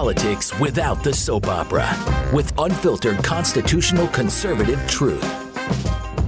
[0.00, 1.86] politics without the soap opera
[2.32, 5.20] with unfiltered constitutional conservative truth.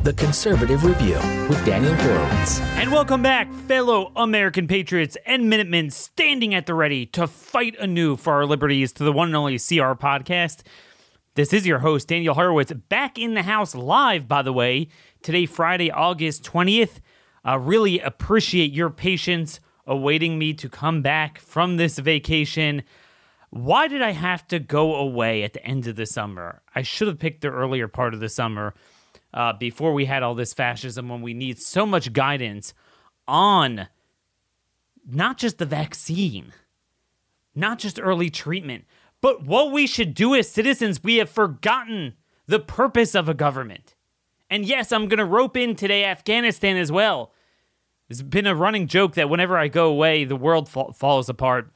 [0.04, 1.14] The Conservative Review
[1.48, 2.60] with Daniel Horowitz.
[2.76, 8.16] And welcome back, fellow American patriots and Minutemen standing at the ready to fight anew
[8.16, 10.60] for our liberties to the one and only CR podcast.
[11.34, 14.88] This is your host, Daniel Horowitz, back in the house live, by the way,
[15.22, 17.00] today, Friday, August 20th.
[17.42, 22.82] Uh, really appreciate your patience awaiting me to come back from this vacation.
[23.52, 26.62] Why did I have to go away at the end of the summer?
[26.74, 28.72] I should have picked the earlier part of the summer
[29.34, 32.72] uh, before we had all this fascism when we need so much guidance
[33.28, 33.88] on
[35.06, 36.54] not just the vaccine,
[37.54, 38.86] not just early treatment,
[39.20, 41.04] but what we should do as citizens.
[41.04, 42.14] We have forgotten
[42.46, 43.94] the purpose of a government.
[44.48, 47.34] And yes, I'm going to rope in today Afghanistan as well.
[48.08, 51.70] It's been a running joke that whenever I go away, the world fa- falls apart.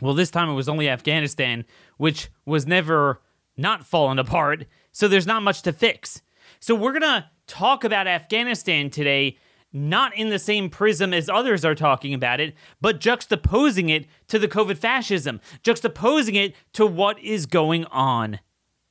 [0.00, 1.64] Well, this time it was only Afghanistan,
[1.96, 3.20] which was never
[3.56, 4.66] not fallen apart.
[4.92, 6.22] So there's not much to fix.
[6.60, 9.36] So we're going to talk about Afghanistan today,
[9.72, 14.38] not in the same prism as others are talking about it, but juxtaposing it to
[14.38, 18.40] the COVID fascism, juxtaposing it to what is going on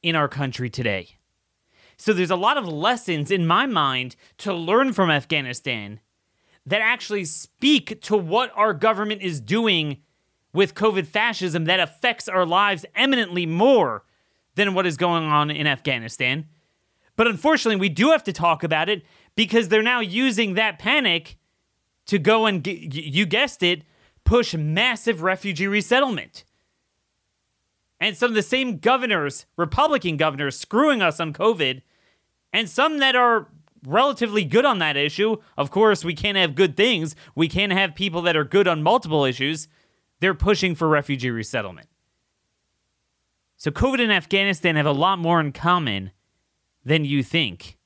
[0.03, 1.17] in our country today.
[1.97, 5.99] So there's a lot of lessons in my mind to learn from Afghanistan
[6.65, 10.03] that actually speak to what our government is doing
[10.53, 14.03] with COVID fascism that affects our lives eminently more
[14.55, 16.47] than what is going on in Afghanistan.
[17.15, 19.03] But unfortunately, we do have to talk about it
[19.35, 21.37] because they're now using that panic
[22.07, 23.83] to go and, you guessed it,
[24.23, 26.43] push massive refugee resettlement.
[27.99, 31.81] And some of the same governors, Republican governors, screwing us on COVID,
[32.53, 33.47] and some that are
[33.85, 35.37] relatively good on that issue.
[35.57, 37.15] Of course, we can't have good things.
[37.35, 39.67] We can't have people that are good on multiple issues.
[40.19, 41.87] They're pushing for refugee resettlement.
[43.55, 46.11] So, COVID and Afghanistan have a lot more in common
[46.85, 47.77] than you think,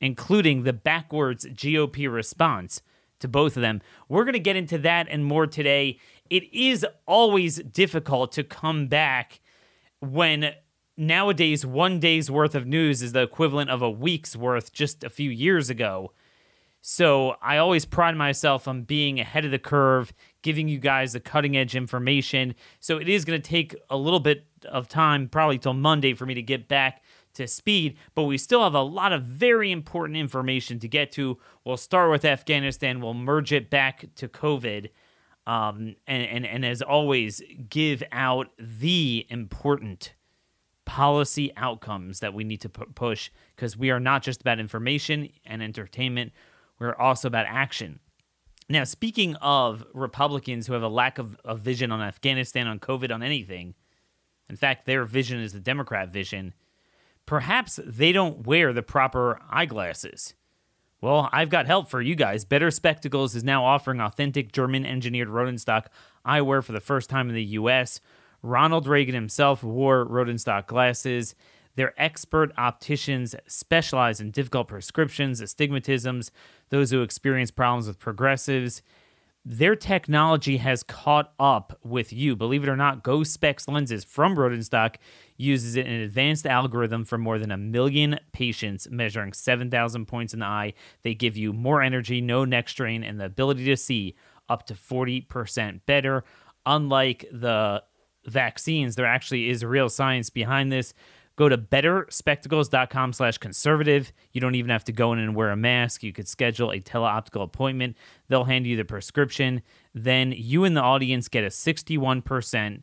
[0.00, 2.82] including the backwards GOP response
[3.20, 3.82] to both of them.
[4.08, 5.98] We're going to get into that and more today.
[6.30, 9.40] It is always difficult to come back
[10.00, 10.52] when
[10.96, 15.10] nowadays one day's worth of news is the equivalent of a week's worth just a
[15.10, 16.12] few years ago.
[16.80, 20.12] So I always pride myself on being ahead of the curve,
[20.42, 22.54] giving you guys the cutting edge information.
[22.80, 26.26] So it is going to take a little bit of time, probably till Monday, for
[26.26, 27.02] me to get back
[27.34, 31.38] to speed, but we still have a lot of very important information to get to.
[31.64, 34.90] We'll start with Afghanistan, we'll merge it back to COVID.
[35.46, 40.14] Um, and, and, and as always, give out the important
[40.84, 45.62] policy outcomes that we need to push because we are not just about information and
[45.62, 46.32] entertainment,
[46.78, 48.00] we're also about action.
[48.68, 53.12] Now, speaking of Republicans who have a lack of, of vision on Afghanistan, on COVID,
[53.12, 53.74] on anything,
[54.48, 56.54] in fact, their vision is the Democrat vision
[57.28, 60.32] perhaps they don't wear the proper eyeglasses.
[61.02, 62.46] Well, I've got help for you guys.
[62.46, 65.88] Better Spectacles is now offering authentic German engineered Rodenstock
[66.26, 68.00] eyewear for the first time in the US.
[68.42, 71.34] Ronald Reagan himself wore Rodenstock glasses.
[71.78, 76.32] Their expert opticians specialize in difficult prescriptions, astigmatisms,
[76.70, 78.82] those who experience problems with progressives
[79.44, 82.36] their technology has caught up with you.
[82.36, 84.96] Believe it or not, Go Specs lenses from Rodenstock
[85.38, 90.46] uses an advanced algorithm for more than a million patients, measuring 7,000 points in the
[90.46, 90.74] eye.
[91.02, 94.16] They give you more energy, no neck strain, and the ability to see
[94.50, 96.24] up to 40% better.
[96.66, 97.82] Unlike the
[98.26, 100.92] vaccines, there actually is real science behind this.
[101.38, 104.12] Go to betterspectacles.com slash conservative.
[104.32, 106.02] You don't even have to go in and wear a mask.
[106.02, 107.96] You could schedule a teleoptical appointment.
[108.26, 109.62] They'll hand you the prescription.
[109.94, 112.82] Then you and the audience get a 61%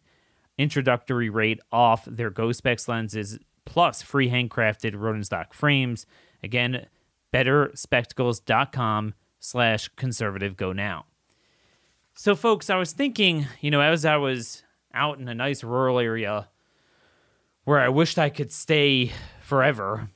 [0.58, 6.06] introductory rate off their Go Specs lenses plus free handcrafted Rodenstock frames.
[6.42, 6.86] Again,
[7.34, 10.56] betterspectacles.com slash conservative.
[10.56, 11.08] Go now.
[12.14, 16.00] So, folks, I was thinking, you know, as I was out in a nice rural
[16.00, 16.48] area
[17.65, 20.09] where I wished I could stay forever,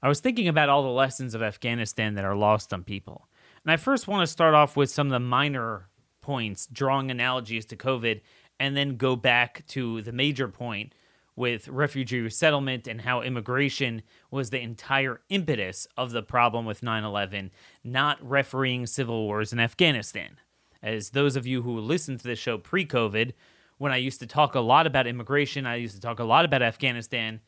[0.00, 3.28] I was thinking about all the lessons of Afghanistan that are lost on people.
[3.64, 5.88] And I first want to start off with some of the minor
[6.22, 8.20] points, drawing analogies to COVID,
[8.60, 10.94] and then go back to the major point
[11.34, 17.04] with refugee resettlement and how immigration was the entire impetus of the problem with 9
[17.04, 17.50] 11,
[17.84, 20.38] not refereeing civil wars in Afghanistan.
[20.80, 23.32] As those of you who listened to this show pre COVID
[23.78, 26.44] when I used to talk a lot about immigration, I used to talk a lot
[26.44, 27.40] about Afghanistan.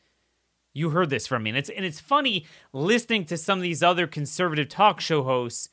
[0.73, 1.51] You heard this from me.
[1.51, 5.69] And it's and it's funny listening to some of these other conservative talk show hosts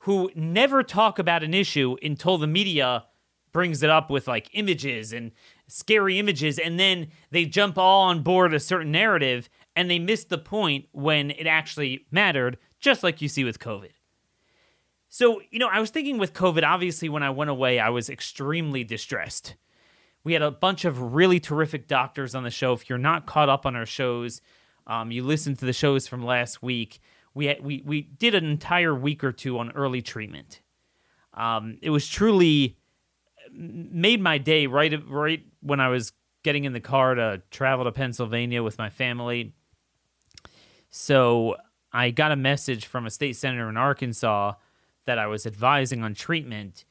[0.00, 3.04] who never talk about an issue until the media
[3.52, 5.32] brings it up with like images and
[5.66, 10.24] scary images, and then they jump all on board a certain narrative and they miss
[10.24, 13.90] the point when it actually mattered, just like you see with COVID.
[15.08, 18.10] So, you know, I was thinking with COVID, obviously, when I went away, I was
[18.10, 19.54] extremely distressed.
[20.26, 22.72] We had a bunch of really terrific doctors on the show.
[22.72, 24.42] If you're not caught up on our shows,
[24.84, 26.98] um, you listened to the shows from last week.
[27.32, 30.62] We, had, we, we did an entire week or two on early treatment.
[31.32, 32.76] Um, it was truly
[33.52, 36.12] made my day right right when I was
[36.42, 39.54] getting in the car to travel to Pennsylvania with my family.
[40.90, 41.54] So
[41.92, 44.54] I got a message from a state senator in Arkansas
[45.04, 46.84] that I was advising on treatment.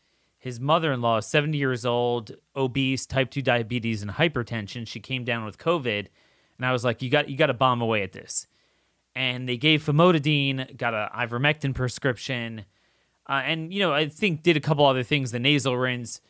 [0.46, 4.88] His mother in law, is 70 years old, obese, type 2 diabetes, and hypertension.
[4.88, 6.06] She came down with COVID.
[6.58, 8.46] And I was like, you got, you got to bomb away at this.
[9.16, 12.66] And they gave famotidine, got a ivermectin prescription.
[13.28, 16.22] Uh, and, you know, I think did a couple other things the nasal rinse,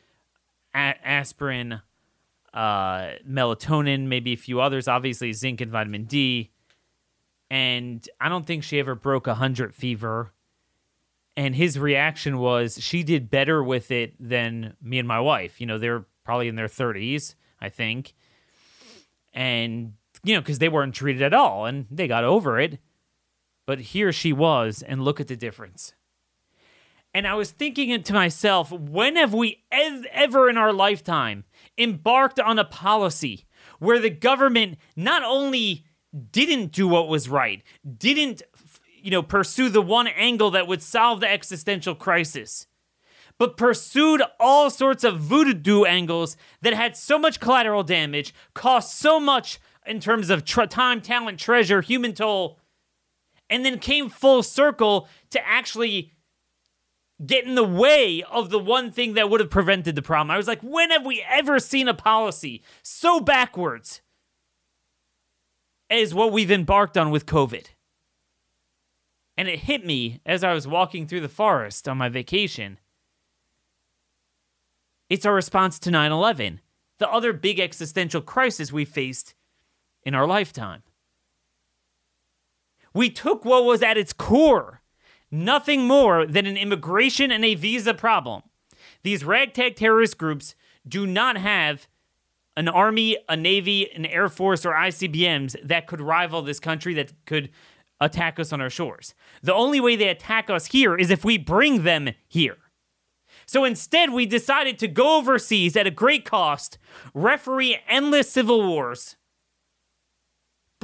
[0.74, 1.82] a- aspirin,
[2.54, 6.52] uh, melatonin, maybe a few others, obviously zinc and vitamin D.
[7.52, 10.32] And I don't think she ever broke a 100 fever
[11.38, 15.60] and his reaction was she did better with it than me and my wife.
[15.60, 18.14] You know, they're probably in their 30s, I think.
[19.34, 19.94] And,
[20.24, 22.80] you know, because they weren't treated at all and they got over it.
[23.68, 25.94] But here she was, and look at the difference.
[27.16, 31.46] And I was thinking to myself, when have we ever in our lifetime
[31.78, 33.46] embarked on a policy
[33.80, 35.86] where the government not only
[36.32, 37.64] didn't do what was right,
[37.98, 38.44] didn't
[39.06, 42.66] you know, pursue the one angle that would solve the existential crisis,
[43.38, 49.20] but pursued all sorts of voodoo angles that had so much collateral damage, cost so
[49.20, 52.60] much in terms of tr- time, talent, treasure, human toll,
[53.48, 56.12] and then came full circle to actually
[57.24, 60.32] get in the way of the one thing that would have prevented the problem.
[60.32, 64.02] I was like, when have we ever seen a policy so backwards
[65.92, 67.68] as what we've embarked on with COVID?
[69.38, 72.80] And it hit me as I was walking through the forest on my vacation.
[75.10, 76.62] It's our response to 9 11,
[76.98, 79.36] the other big existential crisis we faced
[80.04, 80.84] in our lifetime.
[82.94, 84.82] We took what was at its core
[85.32, 88.44] nothing more than an immigration and a visa problem.
[89.04, 90.56] These ragtag terrorist groups
[90.88, 91.88] do not have
[92.58, 97.12] an army, a navy, an air force, or ICBMs that could rival this country, that
[97.26, 97.50] could
[98.00, 99.14] attack us on our shores.
[99.42, 102.58] The only way they attack us here is if we bring them here.
[103.46, 106.78] So instead, we decided to go overseas at a great cost,
[107.14, 109.16] referee endless civil wars,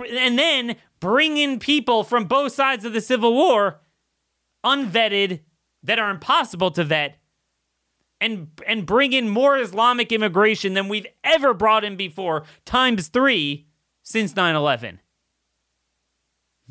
[0.10, 3.82] and then bring in people from both sides of the civil war,
[4.64, 5.42] unvetted,
[5.84, 7.18] that are impossible to vet,
[8.20, 13.68] and, and bring in more Islamic immigration than we've ever brought in before, times three
[14.04, 15.00] since 9 11.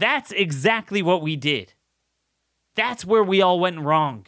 [0.00, 1.75] That's exactly what we did.
[2.75, 4.26] That's where we all went wrong.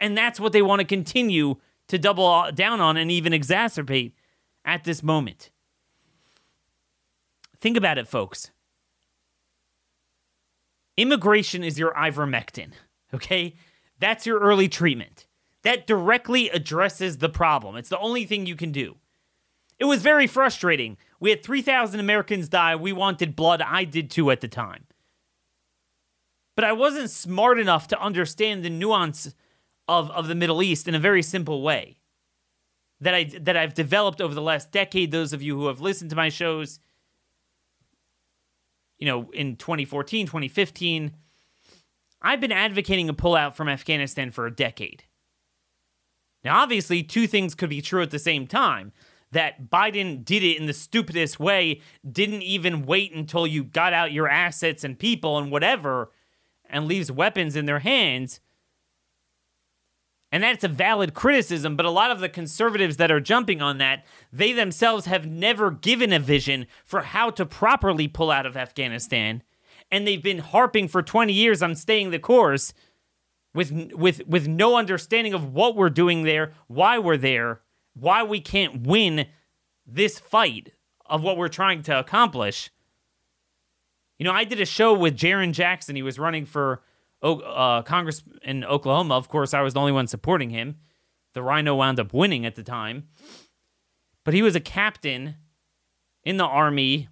[0.00, 1.56] And that's what they want to continue
[1.88, 4.12] to double down on and even exacerbate
[4.64, 5.50] at this moment.
[7.60, 8.50] Think about it, folks.
[10.96, 12.72] Immigration is your ivermectin,
[13.12, 13.56] okay?
[13.98, 15.26] That's your early treatment.
[15.64, 17.76] That directly addresses the problem.
[17.76, 18.96] It's the only thing you can do.
[19.78, 22.76] It was very frustrating we had 3,000 Americans die.
[22.76, 23.60] We wanted blood.
[23.62, 24.84] I did too at the time.
[26.54, 29.34] But I wasn't smart enough to understand the nuance
[29.86, 31.98] of, of the Middle East in a very simple way
[33.00, 35.10] that I that I've developed over the last decade.
[35.10, 36.80] Those of you who have listened to my shows,
[38.98, 41.12] you know, in 2014, 2015,
[42.20, 45.04] I've been advocating a pullout from Afghanistan for a decade.
[46.44, 48.92] Now, obviously, two things could be true at the same time
[49.32, 51.80] that Biden did it in the stupidest way,
[52.10, 56.10] didn't even wait until you got out your assets and people and whatever,
[56.68, 58.40] and leaves weapons in their hands.
[60.30, 63.78] And that's a valid criticism, but a lot of the conservatives that are jumping on
[63.78, 68.56] that, they themselves have never given a vision for how to properly pull out of
[68.56, 69.42] Afghanistan.
[69.90, 72.74] And they've been harping for 20 years on staying the course
[73.54, 77.62] with with with no understanding of what we're doing there, why we're there,
[78.00, 79.26] why we can't win
[79.86, 80.72] this fight
[81.06, 82.70] of what we're trying to accomplish.
[84.18, 85.96] You know, I did a show with Jarin Jackson.
[85.96, 86.82] He was running for
[87.22, 89.14] uh, Congress in Oklahoma.
[89.14, 90.76] Of course, I was the only one supporting him.
[91.34, 93.08] The RINO wound up winning at the time.
[94.24, 95.36] But he was a captain
[96.24, 97.08] in the Army,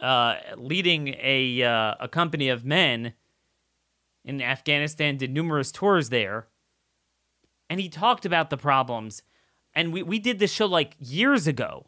[0.00, 3.14] uh, leading a, uh, a company of men
[4.24, 6.46] in Afghanistan, did numerous tours there.
[7.68, 9.22] And he talked about the problems
[9.78, 11.86] And we, we did this show like years ago.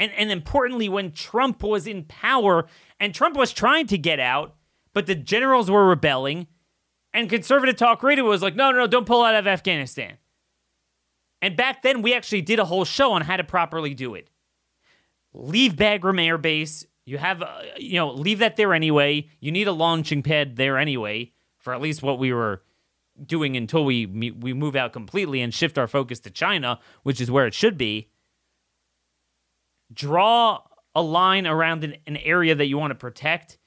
[0.00, 2.66] And, and importantly, when Trump was in power
[2.98, 4.56] and Trump was trying to get out,
[4.94, 6.48] but the generals were rebelling,
[7.14, 10.14] and conservative talk radio was like, no, no, no, don't pull out of Afghanistan.
[11.40, 14.28] And back then, we actually did a whole show on how to properly do it.
[15.32, 16.84] Leave Bagram Air Base.
[17.04, 19.28] You have, uh, you know, leave that there anyway.
[19.38, 22.64] You need a launching pad there anyway, for at least what we were
[23.24, 27.30] doing until we we move out completely and shift our focus to China, which is
[27.30, 28.08] where it should be.
[29.92, 30.60] Draw
[30.94, 33.58] a line around an, an area that you want to protect,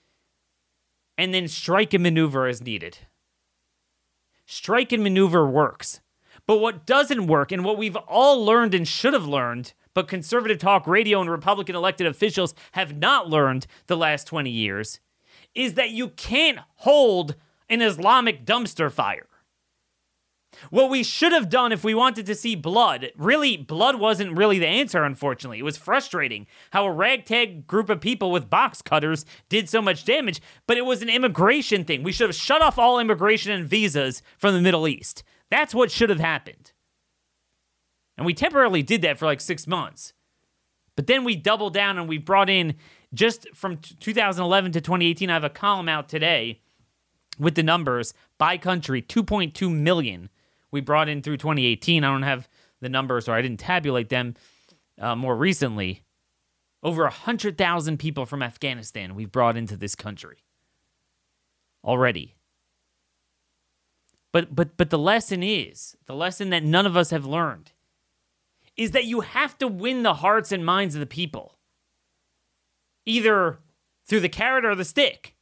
[1.17, 3.00] and then strike and maneuver as needed.
[4.46, 6.01] Strike and maneuver works.
[6.48, 10.58] But what doesn't work, and what we've all learned and should have learned, but conservative
[10.58, 15.00] talk radio and Republican elected officials have not learned the last 20 years,
[15.53, 17.36] is that you can't hold
[17.70, 19.27] an Islamic dumpster fire.
[20.69, 24.59] What we should have done if we wanted to see blood, really, blood wasn't really
[24.59, 25.59] the answer, unfortunately.
[25.59, 30.05] It was frustrating how a ragtag group of people with box cutters did so much
[30.05, 32.03] damage, but it was an immigration thing.
[32.03, 35.23] We should have shut off all immigration and visas from the Middle East.
[35.49, 36.71] That's what should have happened.
[38.17, 40.13] And we temporarily did that for like six months.
[40.95, 42.75] But then we doubled down and we brought in
[43.13, 45.29] just from 2011 to 2018.
[45.29, 46.61] I have a column out today
[47.39, 50.29] with the numbers by country 2.2 million
[50.71, 52.03] we brought in through 2018.
[52.03, 52.47] I don't have
[52.79, 54.35] the numbers or I didn't tabulate them
[54.99, 56.01] uh, more recently.
[56.83, 60.43] Over 100,000 people from Afghanistan we've brought into this country
[61.83, 62.35] already.
[64.31, 67.73] But but but the lesson is, the lesson that none of us have learned
[68.77, 71.57] is that you have to win the hearts and minds of the people.
[73.05, 73.59] Either
[74.05, 75.35] through the carrot or the stick.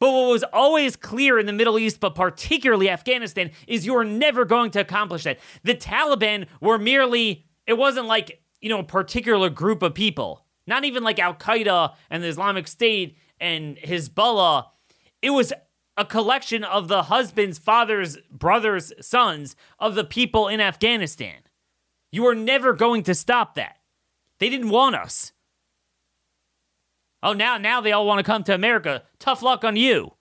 [0.00, 4.46] But what was always clear in the Middle East, but particularly Afghanistan, is you're never
[4.46, 5.38] going to accomplish that.
[5.62, 10.84] The Taliban were merely, it wasn't like, you know, a particular group of people, not
[10.84, 14.68] even like Al Qaeda and the Islamic State and Hezbollah.
[15.20, 15.52] It was
[15.98, 21.36] a collection of the husbands, fathers, brothers, sons of the people in Afghanistan.
[22.10, 23.76] You are never going to stop that.
[24.38, 25.32] They didn't want us.
[27.22, 29.02] Oh, now now they all want to come to America.
[29.18, 30.14] Tough luck on you.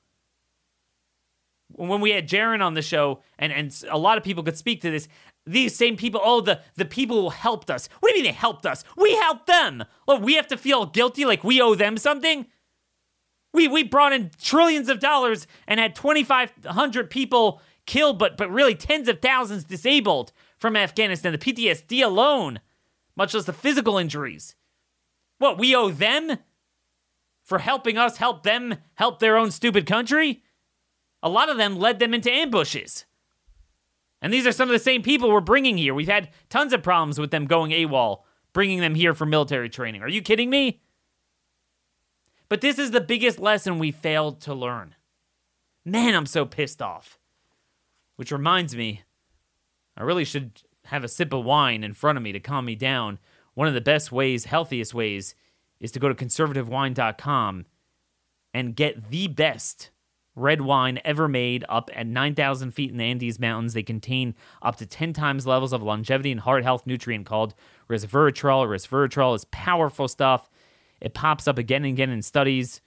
[1.71, 4.81] When we had Jarin on the show, and, and a lot of people could speak
[4.81, 5.07] to this,
[5.45, 7.87] these same people, oh, the, the people who helped us.
[7.99, 8.83] What do you mean they helped us?
[8.97, 9.83] We helped them.
[10.07, 12.47] Look, we have to feel guilty like we owe them something?
[13.53, 18.75] We, we brought in trillions of dollars and had 2,500 people killed, but, but really
[18.75, 21.31] tens of thousands disabled from Afghanistan.
[21.31, 22.59] The PTSD alone,
[23.15, 24.55] much less the physical injuries.
[25.39, 26.37] What, we owe them?
[27.49, 30.43] For helping us help them help their own stupid country?
[31.23, 33.05] A lot of them led them into ambushes.
[34.21, 35.95] And these are some of the same people we're bringing here.
[35.95, 38.19] We've had tons of problems with them going AWOL,
[38.53, 40.03] bringing them here for military training.
[40.03, 40.81] Are you kidding me?
[42.49, 44.95] But this is the biggest lesson we failed to learn.
[45.83, 47.17] Man, I'm so pissed off.
[48.15, 49.03] Which reminds me,
[49.97, 52.75] I really should have a sip of wine in front of me to calm me
[52.75, 53.17] down.
[53.55, 55.35] One of the best ways, healthiest ways,
[55.79, 57.65] is to go to conservativewine.com
[58.53, 59.91] and get the best
[60.36, 63.74] red wine ever made up at 9,000 feet in the Andes Mountains.
[63.74, 67.53] They contain up to 10 times levels of longevity and heart health nutrient called
[67.89, 68.67] resveratrol.
[68.67, 70.50] Resveratrol is powerful stuff.
[71.01, 72.81] It pops up again and again in studies,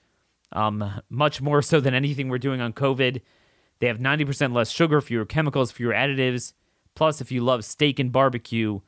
[0.51, 3.21] um, much more so than anything we're doing on COVID.
[3.79, 6.53] They have 90% less sugar, fewer chemicals, fewer additives.
[6.95, 8.79] Plus, if you love steak and barbecue,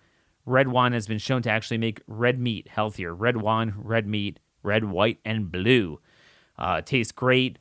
[0.45, 3.13] red wine has been shown to actually make red meat healthier.
[3.13, 5.99] Red wine, red meat, red, white, and blue.
[6.57, 7.57] Uh, tastes great.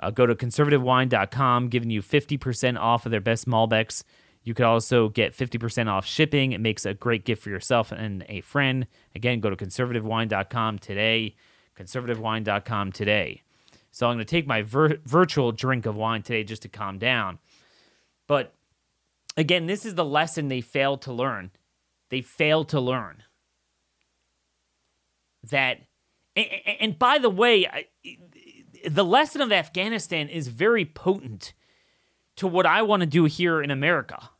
[0.00, 4.04] Uh, go to conservativewine.com, giving you 50% off of their best Malbecs.
[4.42, 6.52] You could also get 50% off shipping.
[6.52, 8.86] It makes a great gift for yourself and a friend.
[9.14, 11.34] Again, go to conservativewine.com today.
[11.76, 13.42] Conservativewine.com today.
[13.90, 16.98] So I'm going to take my vir- virtual drink of wine today just to calm
[16.98, 17.38] down.
[18.26, 18.54] But
[19.36, 21.50] again, this is the lesson they failed to learn
[22.10, 23.22] they fail to learn.
[25.50, 25.78] That
[26.80, 27.86] and, by the way
[28.86, 31.52] the lesson of afghanistan is very potent
[32.36, 34.30] to what i want to do here in america.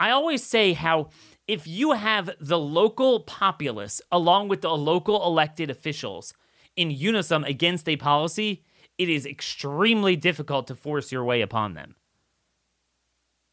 [0.00, 1.10] I always say how
[1.46, 6.34] if you have the local populace along with the local elected officials
[6.76, 8.64] in unison against a policy
[8.96, 11.96] it is extremely difficult to force your way upon them.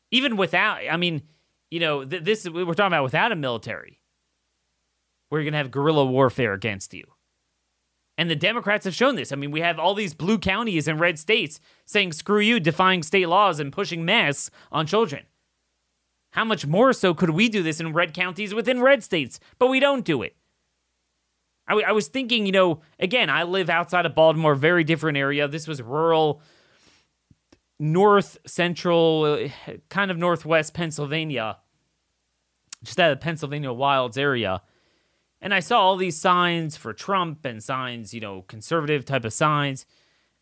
[0.09, 1.23] Even without i mean
[1.71, 3.99] you know, th- this we're talking about without a military,
[5.31, 7.05] you're going to have guerrilla warfare against you.
[8.17, 9.31] And the Democrats have shown this.
[9.31, 13.01] I mean, we have all these blue counties and red states saying, screw you, defying
[13.01, 15.23] state laws and pushing masks on children.
[16.33, 19.39] How much more so could we do this in red counties within red states?
[19.57, 20.35] But we don't do it.
[21.67, 25.17] I, w- I was thinking, you know, again, I live outside of Baltimore, very different
[25.17, 25.47] area.
[25.47, 26.41] This was rural,
[27.81, 29.49] north central,
[29.89, 31.57] kind of northwest Pennsylvania,
[32.83, 34.61] just out of the Pennsylvania Wilds area.
[35.41, 39.33] And I saw all these signs for Trump and signs, you know, conservative type of
[39.33, 39.87] signs.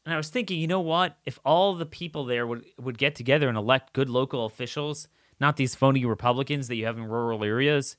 [0.06, 1.18] And I was thinking, you know what?
[1.26, 5.08] If all the people there would, would get together and elect good local officials,
[5.40, 7.96] not these phony Republicans that you have in rural areas,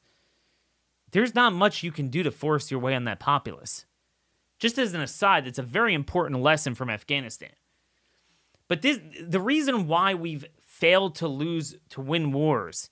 [1.13, 3.87] there's not much you can do to force your way on that populace.
[4.59, 7.53] Just as an aside, that's a very important lesson from Afghanistan.
[8.71, 12.89] But this, the reason why we've failed to lose to win wars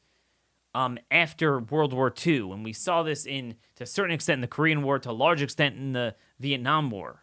[0.75, 4.41] um, after World War II, and we saw this in to a certain extent in
[4.41, 7.23] the Korean War, to a large extent in the Vietnam War,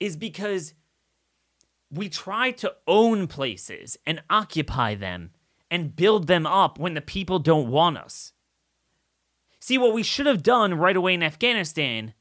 [0.00, 0.74] is because
[1.88, 5.30] we try to own places and occupy them
[5.70, 8.32] and build them up when the people don't want us.
[9.60, 12.12] See, what we should have done right away in Afghanistan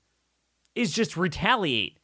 [0.75, 1.97] is just retaliate.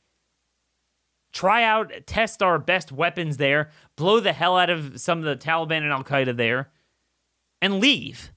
[1.31, 5.35] Try out, test our best weapons there, blow the hell out of some of the
[5.35, 6.71] Taliban and Al Qaeda there,
[7.61, 8.31] and leave.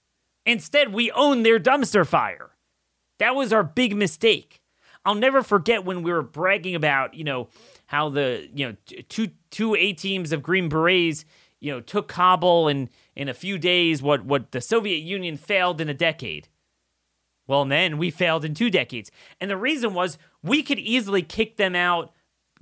[0.45, 2.51] Instead, we own their dumpster fire.
[3.19, 4.61] That was our big mistake.
[5.05, 7.49] I'll never forget when we were bragging about, you know,
[7.87, 8.77] how the, you know,
[9.09, 11.25] two two A teams of Green Berets,
[11.61, 15.81] you know, took Kabul in in a few days what what the Soviet Union failed
[15.81, 16.49] in a decade.
[17.47, 19.11] Well, then we failed in two decades.
[19.41, 22.13] And the reason was we could easily kick them out,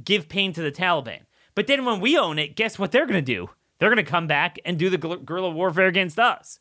[0.04, 1.20] give pain to the Taliban.
[1.54, 3.50] But then when we own it, guess what they're going to do?
[3.78, 6.60] They're going to come back and do the guerrilla warfare against us.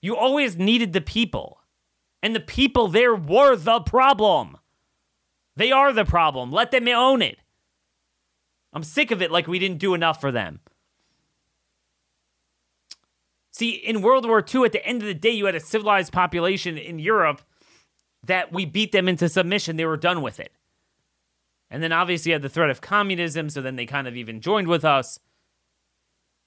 [0.00, 1.60] You always needed the people.
[2.22, 4.58] And the people there were the problem.
[5.56, 6.50] They are the problem.
[6.50, 7.38] Let them own it.
[8.72, 10.60] I'm sick of it like we didn't do enough for them.
[13.52, 16.12] See, in World War II, at the end of the day, you had a civilized
[16.12, 17.42] population in Europe
[18.24, 19.76] that we beat them into submission.
[19.76, 20.52] They were done with it.
[21.72, 24.42] And then obviously you had the threat of communism, so then they kind of even
[24.42, 25.18] joined with us.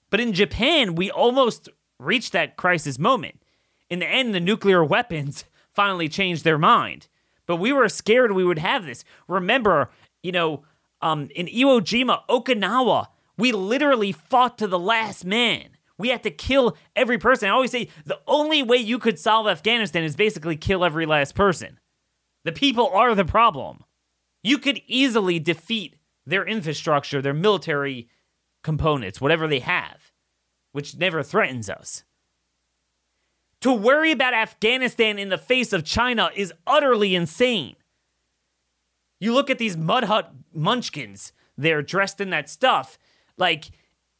[0.08, 3.42] But in Japan, we almost reached that crisis moment.
[3.90, 7.08] In the end, the nuclear weapons finally changed their mind.
[7.44, 9.04] But we were scared we would have this.
[9.26, 9.90] Remember,
[10.22, 10.62] you know,
[11.02, 15.70] um, in Iwo Jima, Okinawa, we literally fought to the last man.
[15.98, 17.48] We had to kill every person.
[17.48, 21.34] I always say the only way you could solve Afghanistan is basically kill every last
[21.34, 21.80] person.
[22.44, 23.82] The people are the problem.
[24.46, 28.08] You could easily defeat their infrastructure, their military
[28.62, 30.12] components, whatever they have,
[30.70, 32.04] which never threatens us.
[33.62, 37.74] To worry about Afghanistan in the face of China is utterly insane.
[39.18, 43.00] You look at these mud hut munchkins, they're dressed in that stuff.
[43.36, 43.72] Like,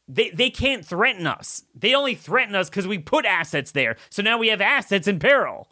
[0.09, 1.63] they, they can't threaten us.
[1.73, 3.95] They only threaten us because we put assets there.
[4.11, 5.69] So now we have assets in peril.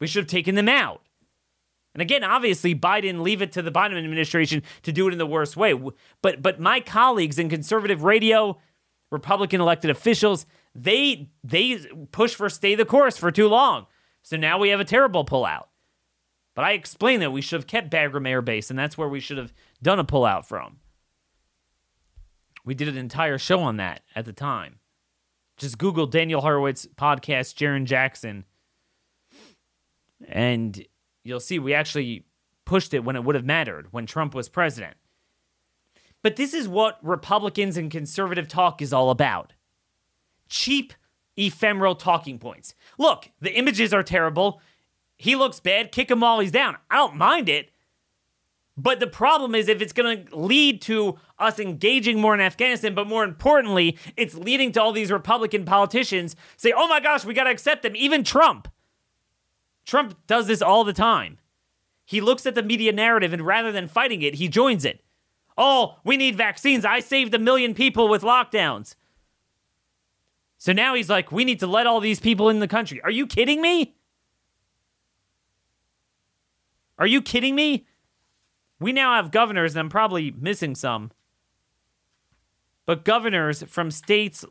[0.00, 1.02] We should have taken them out.
[1.94, 5.26] And again, obviously, Biden leave it to the Biden administration to do it in the
[5.26, 5.74] worst way.
[6.22, 8.60] But but my colleagues in conservative radio,
[9.10, 11.78] Republican elected officials, they they
[12.12, 13.86] push for stay the course for too long.
[14.22, 15.66] So now we have a terrible pullout.
[16.54, 19.20] But I explained that we should have kept Bagram Air Base, and that's where we
[19.20, 20.78] should have done a pullout from.
[22.64, 24.78] We did an entire show on that at the time.
[25.56, 28.44] Just Google Daniel Horowitz podcast, Jarin Jackson,
[30.28, 30.84] and
[31.24, 32.24] you'll see we actually
[32.64, 34.96] pushed it when it would have mattered when Trump was president.
[36.22, 39.54] But this is what Republicans and conservative talk is all about
[40.48, 40.92] cheap,
[41.36, 42.74] ephemeral talking points.
[42.98, 44.60] Look, the images are terrible.
[45.16, 45.92] He looks bad.
[45.92, 46.76] Kick him while he's down.
[46.90, 47.70] I don't mind it.
[48.76, 52.94] But the problem is if it's going to lead to us engaging more in Afghanistan,
[52.94, 57.34] but more importantly, it's leading to all these Republican politicians say, oh my gosh, we
[57.34, 57.94] got to accept them.
[57.94, 58.68] Even Trump.
[59.90, 61.38] Trump does this all the time.
[62.04, 65.02] He looks at the media narrative and rather than fighting it, he joins it.
[65.58, 66.84] Oh, we need vaccines.
[66.84, 68.94] I saved a million people with lockdowns.
[70.58, 73.02] So now he's like, we need to let all these people in the country.
[73.02, 73.96] Are you kidding me?
[76.96, 77.84] Are you kidding me?
[78.78, 81.10] We now have governors, and I'm probably missing some,
[82.86, 84.44] but governors from states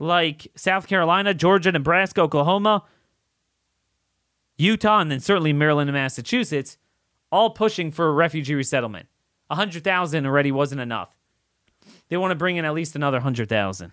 [0.00, 2.82] like South Carolina, Georgia, Nebraska, Oklahoma,
[4.60, 6.76] Utah, and then certainly Maryland and Massachusetts,
[7.32, 9.06] all pushing for refugee resettlement.
[9.48, 11.16] 100,000 already wasn't enough.
[12.08, 13.92] They want to bring in at least another 100,000.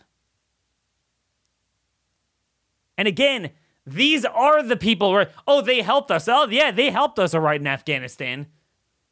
[2.98, 3.52] And again,
[3.86, 6.28] these are the people where, oh, they helped us.
[6.28, 8.48] Oh, yeah, they helped us all right in Afghanistan.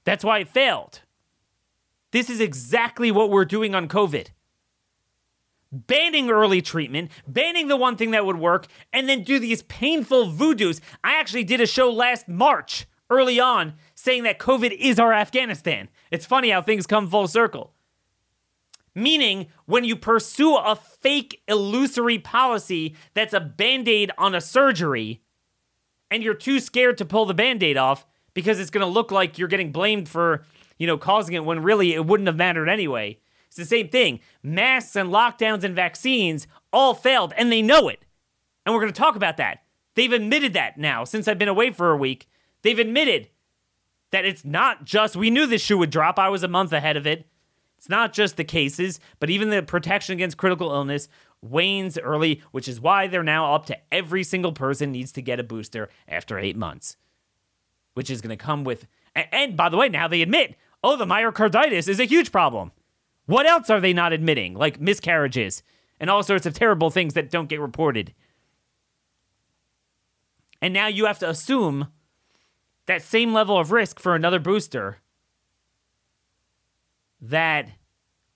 [0.04, 1.02] That's why it failed.
[2.12, 4.28] This is exactly what we're doing on COVID.
[5.75, 10.31] Banning early treatment, banning the one thing that would work, and then do these painful
[10.31, 10.79] voodoos.
[11.03, 15.89] I actually did a show last March, early on, saying that COVID is our Afghanistan.
[16.11, 17.73] It's funny how things come full circle.
[18.95, 25.21] Meaning, when you pursue a fake, illusory policy that's a band aid on a surgery,
[26.09, 29.11] and you're too scared to pull the band aid off because it's going to look
[29.11, 30.45] like you're getting blamed for,
[30.77, 33.19] you know, causing it when really it wouldn't have mattered anyway.
[33.56, 34.20] It's the same thing.
[34.44, 38.04] Masks and lockdowns and vaccines all failed, and they know it.
[38.65, 39.60] And we're going to talk about that.
[39.94, 42.28] They've admitted that now since I've been away for a week.
[42.63, 43.30] They've admitted
[44.12, 46.20] that it's not just, we knew this shoe would drop.
[46.20, 47.30] I was a month ahead of it.
[47.78, 51.08] It's not just the cases, but even the protection against critical illness
[51.41, 55.39] wanes early, which is why they're now up to every single person needs to get
[55.39, 56.98] a booster after eight months,
[57.94, 58.86] which is going to come with.
[59.15, 62.74] And, and by the way, now they admit, oh, the myocarditis is a huge problem.
[63.25, 64.53] What else are they not admitting?
[64.53, 65.63] Like miscarriages
[65.99, 68.13] and all sorts of terrible things that don't get reported.
[70.61, 71.88] And now you have to assume
[72.85, 74.97] that same level of risk for another booster
[77.21, 77.69] that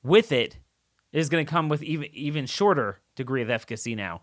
[0.04, 0.58] with it
[1.12, 4.22] is going to come with even even shorter degree of efficacy now.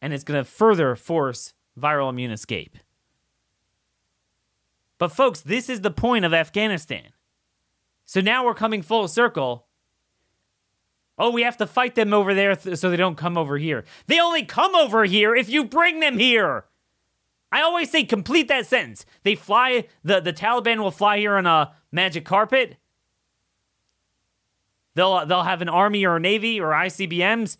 [0.00, 2.78] And it's going to further force viral immune escape.
[4.98, 7.08] But folks, this is the point of Afghanistan.
[8.10, 9.68] So now we're coming full circle.
[11.16, 13.84] Oh, we have to fight them over there th- so they don't come over here.
[14.08, 16.64] They only come over here if you bring them here.
[17.52, 19.06] I always say complete that sentence.
[19.22, 22.78] They fly the the Taliban will fly here on a magic carpet.
[24.96, 27.58] They'll uh, they'll have an army or a navy or ICBMs.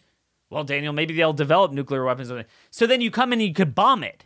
[0.51, 2.33] Well, Daniel, maybe they'll develop nuclear weapons.
[2.73, 4.25] So then you come in and you could bomb it.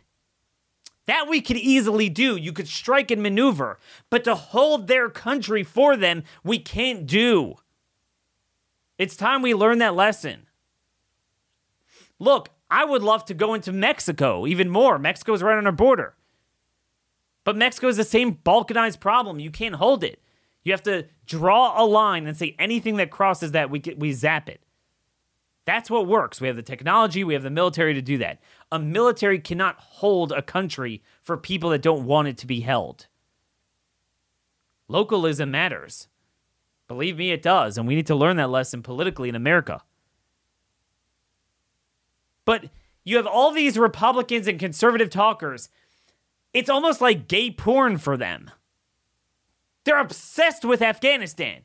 [1.07, 2.35] That we could easily do.
[2.35, 3.79] You could strike and maneuver.
[4.09, 7.55] But to hold their country for them, we can't do.
[8.97, 10.47] It's time we learn that lesson.
[12.17, 14.97] Look, I would love to go into Mexico even more.
[14.97, 16.15] Mexico's right on our border.
[17.43, 19.39] But Mexico is the same balkanized problem.
[19.39, 20.19] You can't hold it.
[20.63, 24.49] You have to draw a line and say anything that crosses that, we, we zap
[24.49, 24.61] it.
[25.65, 26.39] That's what works.
[26.39, 28.39] We have the technology, we have the military to do that.
[28.71, 33.07] A military cannot hold a country for people that don't want it to be held.
[34.87, 36.07] Localism matters.
[36.87, 37.77] Believe me, it does.
[37.77, 39.81] And we need to learn that lesson politically in America.
[42.45, 42.69] But
[43.03, 45.69] you have all these Republicans and conservative talkers.
[46.53, 48.51] It's almost like gay porn for them.
[49.83, 51.61] They're obsessed with Afghanistan.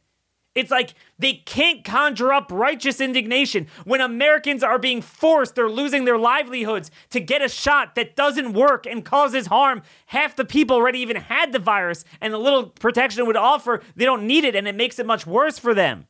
[0.54, 6.04] It's like they can't conjure up righteous indignation when Americans are being forced, they're losing
[6.04, 9.82] their livelihoods to get a shot that doesn't work and causes harm.
[10.06, 13.80] Half the people already even had the virus, and the little protection it would offer,
[13.94, 16.06] they don't need it, and it makes it much worse for them.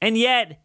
[0.00, 0.62] And yet,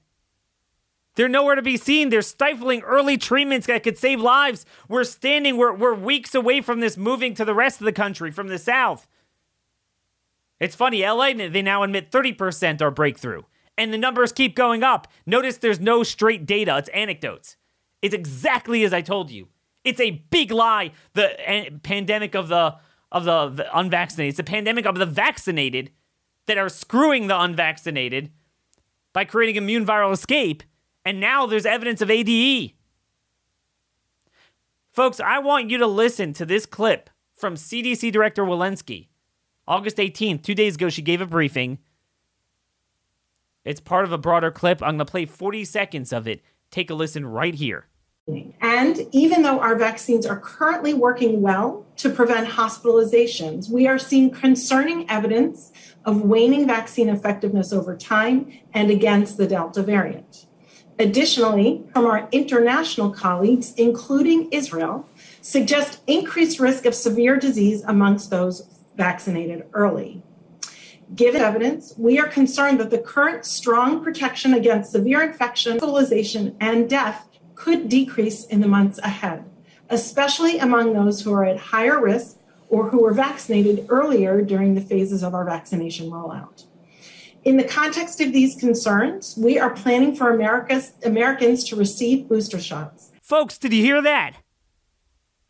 [1.15, 2.10] they're nowhere to be seen.
[2.10, 4.65] They're stifling early treatments that could save lives.
[4.88, 8.32] We're standing, we're, we're weeks away from this moving to the rest of the country
[8.32, 9.08] from the South.
[10.60, 13.43] It's funny, LA, they now admit 30% are breakthrough.
[13.78, 15.08] And the numbers keep going up.
[15.26, 17.58] Notice there's no straight data, it's anecdotes.
[18.02, 19.48] It's exactly as I told you.
[19.84, 20.91] It's a big lie.
[21.13, 22.76] The eh, pandemic of the
[23.10, 24.32] of the, the unvaccinated.
[24.34, 25.91] It's a pandemic of the vaccinated
[26.46, 28.32] that are screwing the unvaccinated
[29.13, 30.63] by creating immune viral escape
[31.08, 32.74] and now there's evidence of ADE.
[34.91, 39.08] Folks, I want you to listen to this clip from CDC Director Walensky.
[39.67, 41.80] August 18th, two days ago, she gave a briefing.
[43.65, 44.82] It's part of a broader clip.
[44.82, 46.41] I'm going to play 40 seconds of it.
[46.71, 47.88] Take a listen right here.
[48.62, 54.32] And even though our vaccines are currently working well to prevent hospitalizations, we are seeing
[54.32, 55.71] concerning evidence
[56.06, 60.45] of waning vaccine effectiveness over time and against the Delta variant.
[60.99, 65.06] Additionally, from our international colleagues, including Israel,
[65.41, 70.21] suggest increased risk of severe disease amongst those vaccinated early.
[71.15, 76.89] Given evidence, we are concerned that the current strong protection against severe infection, hospitalization, and
[76.89, 79.45] death could decrease in the months ahead,
[79.89, 82.38] especially among those who are at higher risk
[82.69, 86.65] or who were vaccinated earlier during the phases of our vaccination rollout.
[87.45, 92.60] In the context of these concerns, we are planning for America's, Americans to receive booster
[92.60, 93.12] shots.
[93.21, 94.33] Folks, did you hear that?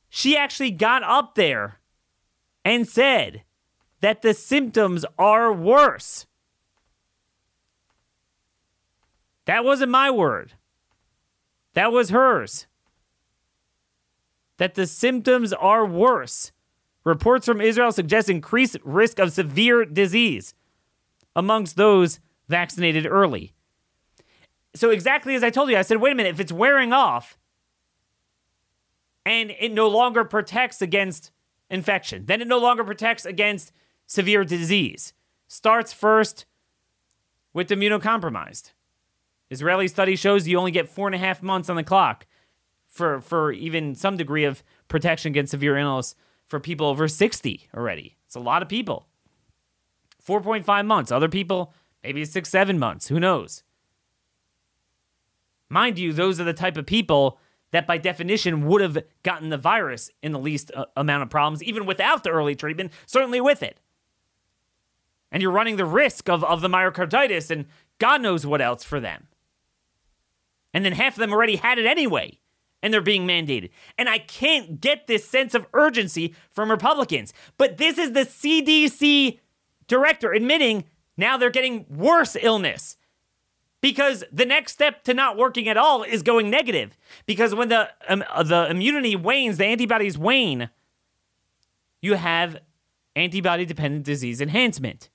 [0.07, 1.79] She actually got up there
[2.67, 3.43] and said
[4.01, 6.25] that the symptoms are worse.
[9.45, 10.51] That wasn't my word.
[11.75, 12.67] That was hers.
[14.57, 16.51] That the symptoms are worse.
[17.05, 20.53] Reports from Israel suggest increased risk of severe disease
[21.37, 23.53] amongst those vaccinated early.
[24.75, 27.37] So, exactly as I told you, I said, wait a minute, if it's wearing off
[29.25, 31.31] and it no longer protects against
[31.69, 33.71] infection, then it no longer protects against
[34.05, 35.13] severe disease.
[35.47, 36.45] Starts first
[37.53, 38.71] with immunocompromised.
[39.49, 42.25] Israeli study shows you only get four and a half months on the clock
[42.87, 48.17] for, for even some degree of protection against severe illness for people over 60 already.
[48.25, 49.07] It's a lot of people.
[50.25, 51.11] 4.5 months.
[51.11, 53.07] Other people, maybe six, seven months.
[53.07, 53.63] Who knows?
[55.69, 57.39] Mind you, those are the type of people
[57.71, 61.63] that by definition would have gotten the virus in the least uh, amount of problems,
[61.63, 63.79] even without the early treatment, certainly with it.
[65.31, 67.65] And you're running the risk of, of the myocarditis and
[67.99, 69.27] God knows what else for them.
[70.73, 72.39] And then half of them already had it anyway,
[72.83, 73.71] and they're being mandated.
[73.97, 77.33] And I can't get this sense of urgency from Republicans.
[77.57, 79.39] But this is the CDC
[79.87, 80.85] director admitting
[81.17, 82.97] now they're getting worse illness
[83.81, 86.97] because the next step to not working at all is going negative.
[87.25, 90.69] Because when the um, uh, the immunity wanes, the antibodies wane,
[92.01, 92.57] you have
[93.15, 95.09] antibody dependent disease enhancement.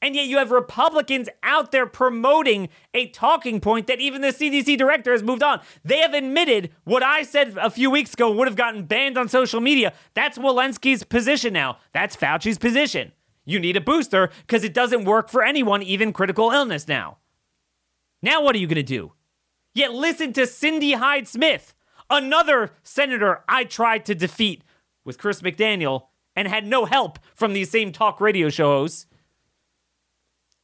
[0.00, 4.78] And yet you have Republicans out there promoting a talking point that even the CDC
[4.78, 5.60] director has moved on.
[5.84, 9.28] They have admitted what I said a few weeks ago would have gotten banned on
[9.28, 9.92] social media.
[10.14, 11.78] That's Walensky's position now.
[11.92, 13.10] That's Fauci's position
[13.48, 17.16] you need a booster because it doesn't work for anyone, even critical illness now.
[18.20, 19.12] Now, what are you going to do?
[19.74, 21.74] Yet listen to Cindy Hyde Smith,
[22.10, 24.62] another senator I tried to defeat
[25.04, 29.06] with Chris McDaniel and had no help from these same talk radio shows.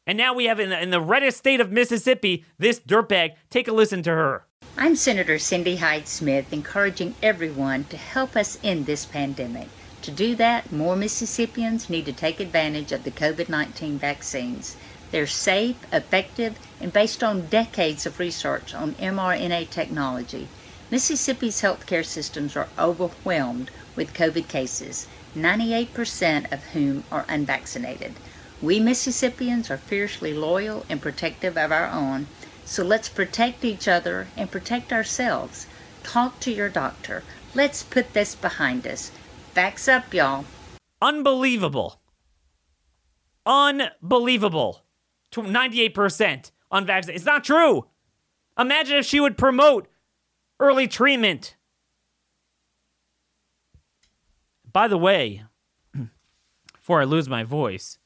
[0.07, 3.37] And now we have in the, in the reddest state of Mississippi this dirtbag.
[3.49, 4.47] Take a listen to her.
[4.77, 9.69] I'm Senator Cindy Hyde Smith, encouraging everyone to help us end this pandemic.
[10.05, 14.77] To do that, more Mississippians need to take advantage of the COVID 19 vaccines.
[15.11, 20.47] They're safe, effective, and based on decades of research on mRNA technology.
[20.91, 28.13] Mississippi's healthcare systems are overwhelmed with COVID cases, 98% of whom are unvaccinated.
[28.61, 32.27] We Mississippians are fiercely loyal and protective of our own,
[32.67, 35.67] so let's protect each other and protect ourselves.
[36.03, 37.23] Talk to your doctor.
[37.55, 39.11] Let's put this behind us.
[39.55, 40.45] Backs up, y'all.
[41.01, 42.01] Unbelievable.
[43.47, 44.85] Unbelievable.
[45.33, 47.17] 98% unvaccinated.
[47.17, 47.87] It's not true.
[48.59, 49.89] Imagine if she would promote
[50.61, 51.57] early treatment.
[54.71, 55.45] By the way,
[56.75, 57.99] before I lose my voice,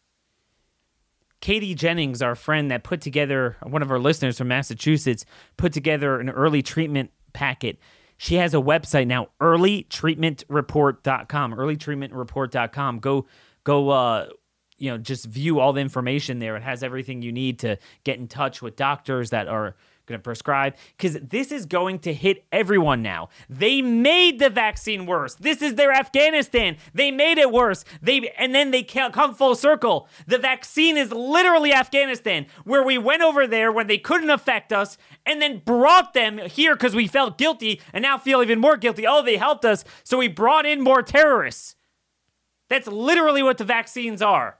[1.40, 5.24] Katie Jennings, our friend that put together, one of our listeners from Massachusetts,
[5.56, 7.78] put together an early treatment packet
[8.18, 11.54] she has a website now, earlytreatmentreport.com.
[11.54, 12.98] Earlytreatmentreport.com.
[12.98, 13.26] Go,
[13.64, 14.26] go, uh,
[14.76, 16.56] you know, just view all the information there.
[16.56, 19.76] It has everything you need to get in touch with doctors that are
[20.08, 23.28] going to prescribe because this is going to hit everyone now.
[23.48, 25.34] They made the vaccine worse.
[25.34, 26.76] This is their Afghanistan.
[26.92, 27.84] They made it worse.
[28.02, 30.08] They and then they come full circle.
[30.26, 34.98] The vaccine is literally Afghanistan, where we went over there when they couldn't affect us,
[35.24, 39.06] and then brought them here because we felt guilty, and now feel even more guilty.
[39.06, 41.76] Oh, they helped us, so we brought in more terrorists.
[42.68, 44.58] That's literally what the vaccines are.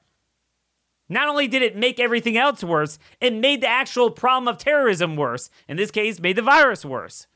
[1.09, 5.17] Not only did it make everything else worse, it made the actual problem of terrorism
[5.17, 5.49] worse.
[5.67, 7.27] In this case, made the virus worse.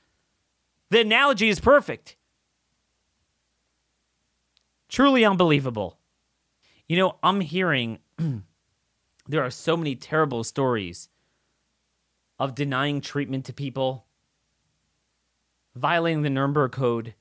[0.91, 2.17] The analogy is perfect.
[4.89, 5.99] Truly unbelievable.
[6.87, 8.01] You know, I'm hearing
[9.27, 11.09] there are so many terrible stories
[12.39, 14.05] of denying treatment to people,
[15.75, 17.15] violating the Nuremberg Code,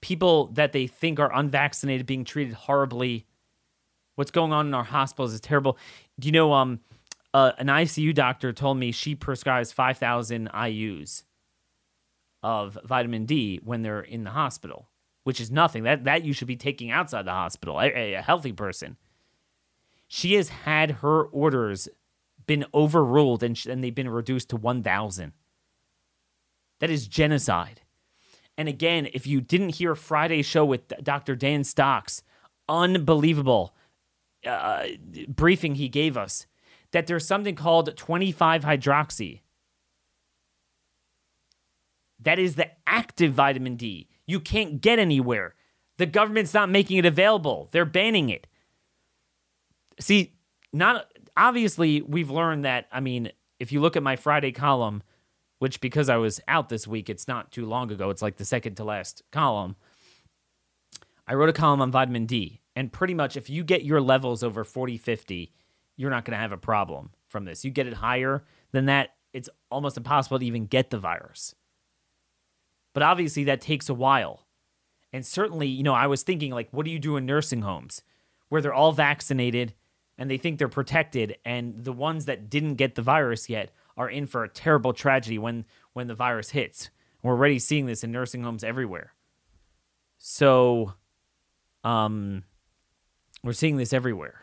[0.00, 3.26] people that they think are unvaccinated being treated horribly
[4.14, 5.78] What's going on in our hospitals is terrible.
[6.18, 6.80] Do you know um
[7.34, 11.22] uh, an ICU doctor told me she prescribes 5,000 IUs
[12.42, 14.90] of vitamin D when they're in the hospital,
[15.24, 15.84] which is nothing.
[15.84, 18.96] That that you should be taking outside the hospital, a, a healthy person.
[20.08, 21.88] She has had her orders
[22.46, 25.32] been overruled and, sh- and they've been reduced to 1,000.
[26.80, 27.80] That is genocide.
[28.58, 31.34] And again, if you didn't hear Friday's show with Dr.
[31.34, 32.22] Dan Stocks,
[32.68, 33.74] unbelievable
[34.46, 34.86] uh,
[35.28, 36.46] briefing he gave us
[36.92, 39.40] that there's something called 25 hydroxy.
[42.20, 44.08] That is the active vitamin D.
[44.26, 45.54] You can't get anywhere.
[45.98, 47.68] The government's not making it available.
[47.72, 48.46] They're banning it.
[49.98, 50.34] See,
[50.72, 55.02] not obviously we've learned that I mean, if you look at my Friday column,
[55.58, 58.44] which because I was out this week, it's not too long ago, it's like the
[58.44, 59.76] second to last column.
[61.26, 64.42] I wrote a column on vitamin D, and pretty much if you get your levels
[64.42, 65.52] over 40, 50,
[65.96, 67.64] you're not going to have a problem from this.
[67.64, 71.54] You get it higher than that, it's almost impossible to even get the virus.
[72.92, 74.46] But obviously, that takes a while.
[75.12, 78.02] And certainly, you know, I was thinking, like, what do you do in nursing homes
[78.48, 79.74] where they're all vaccinated
[80.18, 84.10] and they think they're protected, and the ones that didn't get the virus yet are
[84.10, 86.90] in for a terrible tragedy when when the virus hits.
[87.22, 89.14] We're already seeing this in nursing homes everywhere.
[90.18, 90.94] So,
[91.84, 92.44] um,
[93.42, 94.40] we're seeing this everywhere.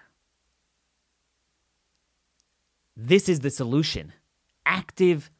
[2.95, 4.13] This is the solution.
[4.65, 5.31] Active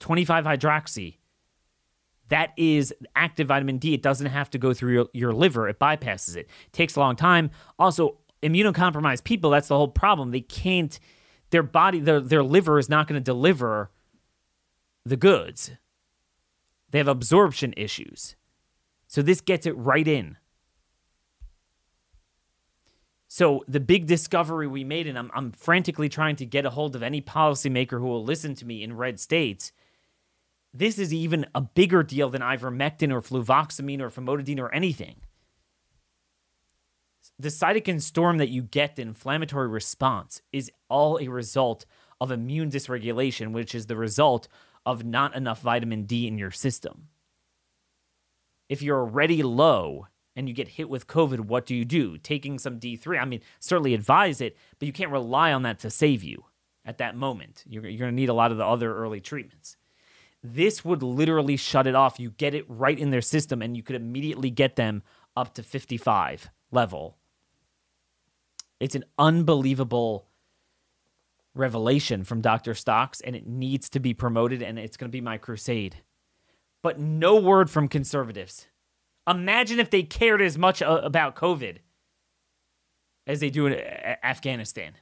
[0.00, 1.16] 25 hydroxy.
[2.28, 3.94] That is active vitamin D.
[3.94, 6.40] It doesn't have to go through your, your liver, it bypasses it.
[6.40, 6.50] it.
[6.72, 7.50] Takes a long time.
[7.78, 10.30] Also, immunocompromised people, that's the whole problem.
[10.30, 10.98] They can't,
[11.50, 13.90] their body, their, their liver is not going to deliver
[15.04, 15.70] the goods.
[16.90, 18.36] They have absorption issues.
[19.06, 20.36] So this gets it right in.
[23.36, 26.96] So the big discovery we made, and I'm, I'm frantically trying to get a hold
[26.96, 29.72] of any policymaker who will listen to me in red states.
[30.72, 35.16] This is even a bigger deal than ivermectin or fluvoxamine or famotidine or anything.
[37.38, 41.84] The cytokine storm that you get, the inflammatory response, is all a result
[42.18, 44.48] of immune dysregulation, which is the result
[44.86, 47.08] of not enough vitamin D in your system.
[48.70, 52.18] If you're already low and you get hit with COVID, what do you do?
[52.18, 55.90] Taking some D3, I mean, certainly advise it, but you can't rely on that to
[55.90, 56.44] save you
[56.84, 57.64] at that moment.
[57.66, 59.76] You're, you're going to need a lot of the other early treatments.
[60.44, 62.20] This would literally shut it off.
[62.20, 65.02] You get it right in their system, and you could immediately get them
[65.34, 67.16] up to 55 level.
[68.78, 70.28] It's an unbelievable
[71.54, 72.74] revelation from Dr.
[72.74, 75.96] Stocks, and it needs to be promoted, and it's going to be my crusade.
[76.82, 78.68] But no word from conservatives.
[79.26, 81.78] Imagine if they cared as much uh, about COVID
[83.26, 84.92] as they do in uh, Afghanistan.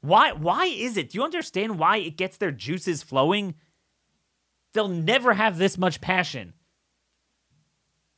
[0.00, 0.32] Why?
[0.32, 1.10] Why is it?
[1.10, 3.54] Do you understand why it gets their juices flowing?
[4.74, 6.54] They'll never have this much passion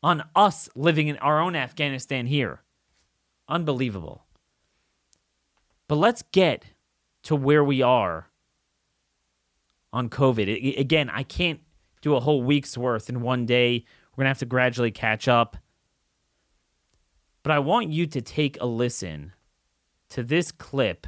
[0.02, 2.62] on us living in our own Afghanistan here.
[3.48, 4.24] Unbelievable.
[5.88, 6.64] But let's get
[7.24, 8.30] to where we are
[9.92, 10.78] on COVID.
[10.78, 11.60] Again, I can't
[12.00, 13.84] do a whole week's worth in one day.
[14.14, 15.56] We're going to have to gradually catch up.
[17.42, 19.32] But I want you to take a listen
[20.10, 21.06] to this clip.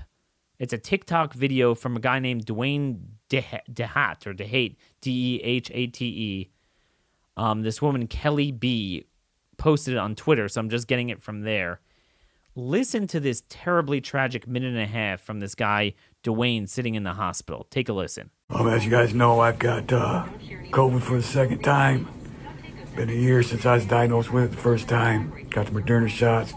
[0.58, 2.98] It's a TikTok video from a guy named Dwayne
[3.30, 6.50] DeHat or DeHate, D E H A T E.
[7.36, 9.06] Um, this woman, Kelly B,
[9.56, 11.80] posted it on Twitter, so I'm just getting it from there.
[12.54, 15.92] Listen to this terribly tragic minute and a half from this guy,
[16.24, 17.66] Dwayne, sitting in the hospital.
[17.70, 18.30] Take a listen.
[18.48, 20.26] Well, as you guys know, I've got uh,
[20.70, 22.08] COVID for the second time.
[22.96, 25.30] Been a year since I was diagnosed with it the first time.
[25.50, 26.54] Got the Moderna shots.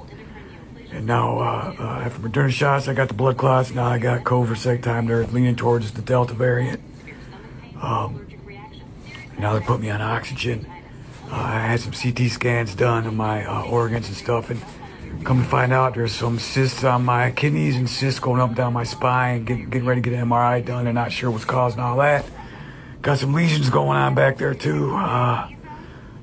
[0.90, 3.72] And now, uh, uh, after Moderna shots, I got the blood clots.
[3.72, 5.06] Now I got COVID second time.
[5.08, 6.80] They're leaning towards the Delta variant.
[7.82, 8.26] Um,
[9.38, 10.66] now they put me on oxygen.
[11.30, 14.62] Uh, I had some CT scans done on my uh, organs and stuff, and
[15.26, 18.72] come to find out there's some cysts on my kidneys and cysts going up down
[18.72, 19.44] my spine.
[19.44, 20.86] Get, getting ready to get an MRI done.
[20.86, 22.24] They're not sure what's causing all that.
[23.02, 24.96] Got some lesions going on back there too.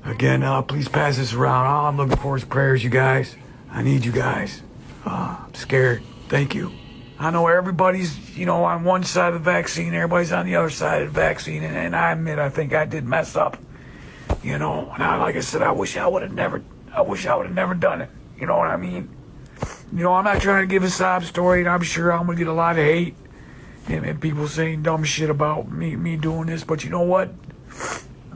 [0.07, 1.65] Again, uh, please pass this around.
[1.65, 3.35] All I'm looking for is prayers, you guys.
[3.69, 4.61] I need you guys.
[5.05, 6.01] Uh, I'm scared.
[6.29, 6.71] Thank you.
[7.19, 10.69] I know everybody's, you know, on one side of the vaccine, everybody's on the other
[10.69, 13.57] side of the vaccine, and, and I admit I think I did mess up.
[14.41, 17.25] You know, and I, like I said, I wish I would have never, I wish
[17.25, 18.09] I would have never done it.
[18.39, 19.09] You know what I mean?
[19.91, 22.37] You know, I'm not trying to give a sob story, and I'm sure I'm gonna
[22.37, 23.15] get a lot of hate
[23.89, 26.63] and, and people saying dumb shit about me, me doing this.
[26.63, 27.33] But you know what?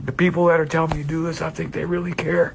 [0.04, 2.54] The people that are telling me to do this, I think they really care.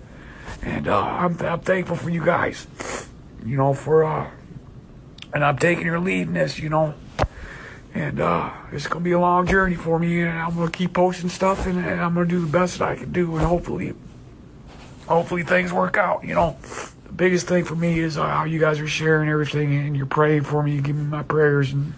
[0.62, 2.68] And uh, I'm, I'm thankful for you guys,
[3.46, 4.30] you know, for, uh,
[5.34, 6.94] and I'm taking your lead in this, you know.
[7.94, 11.30] And uh, it's to be a long journey for me, and I'm to keep posting
[11.30, 13.94] stuff, and, and I'm to do the best that I can do, and hopefully,
[15.08, 16.58] hopefully things work out, you know.
[17.06, 20.06] The biggest thing for me is uh, how you guys are sharing everything, and you're
[20.06, 21.94] praying for me, you give me my prayers, and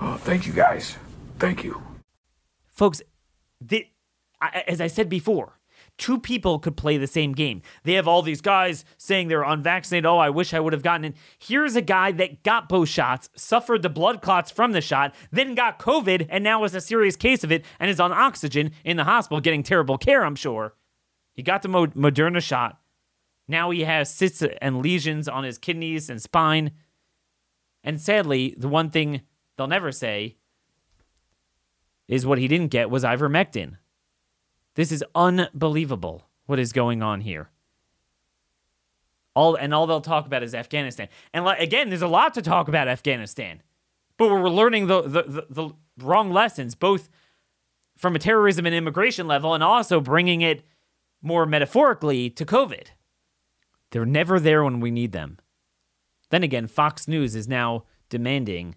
[0.00, 0.96] uh, thank you guys.
[1.38, 1.82] Thank you.
[2.70, 3.02] Folks,
[3.60, 3.86] the
[4.40, 5.58] as I said before,
[5.96, 7.60] two people could play the same game.
[7.82, 10.06] They have all these guys saying they're unvaccinated.
[10.06, 11.16] Oh, I wish I would have gotten it.
[11.38, 15.54] Here's a guy that got both shots, suffered the blood clots from the shot, then
[15.54, 18.96] got COVID, and now is a serious case of it and is on oxygen in
[18.96, 20.74] the hospital getting terrible care, I'm sure.
[21.34, 22.80] He got the Moderna shot.
[23.46, 26.72] Now he has cysts and lesions on his kidneys and spine.
[27.82, 29.22] And sadly, the one thing
[29.56, 30.36] they'll never say
[32.06, 33.76] is what he didn't get was ivermectin.
[34.78, 37.50] This is unbelievable what is going on here.
[39.34, 41.08] All and all they'll talk about is Afghanistan.
[41.34, 43.64] And again, there's a lot to talk about Afghanistan,
[44.16, 47.08] but we're learning the the, the, the wrong lessons, both
[47.96, 50.62] from a terrorism and immigration level, and also bringing it
[51.20, 52.86] more metaphorically to COVID.
[53.90, 55.38] They're never there when we need them.
[56.30, 58.76] Then again, Fox News is now demanding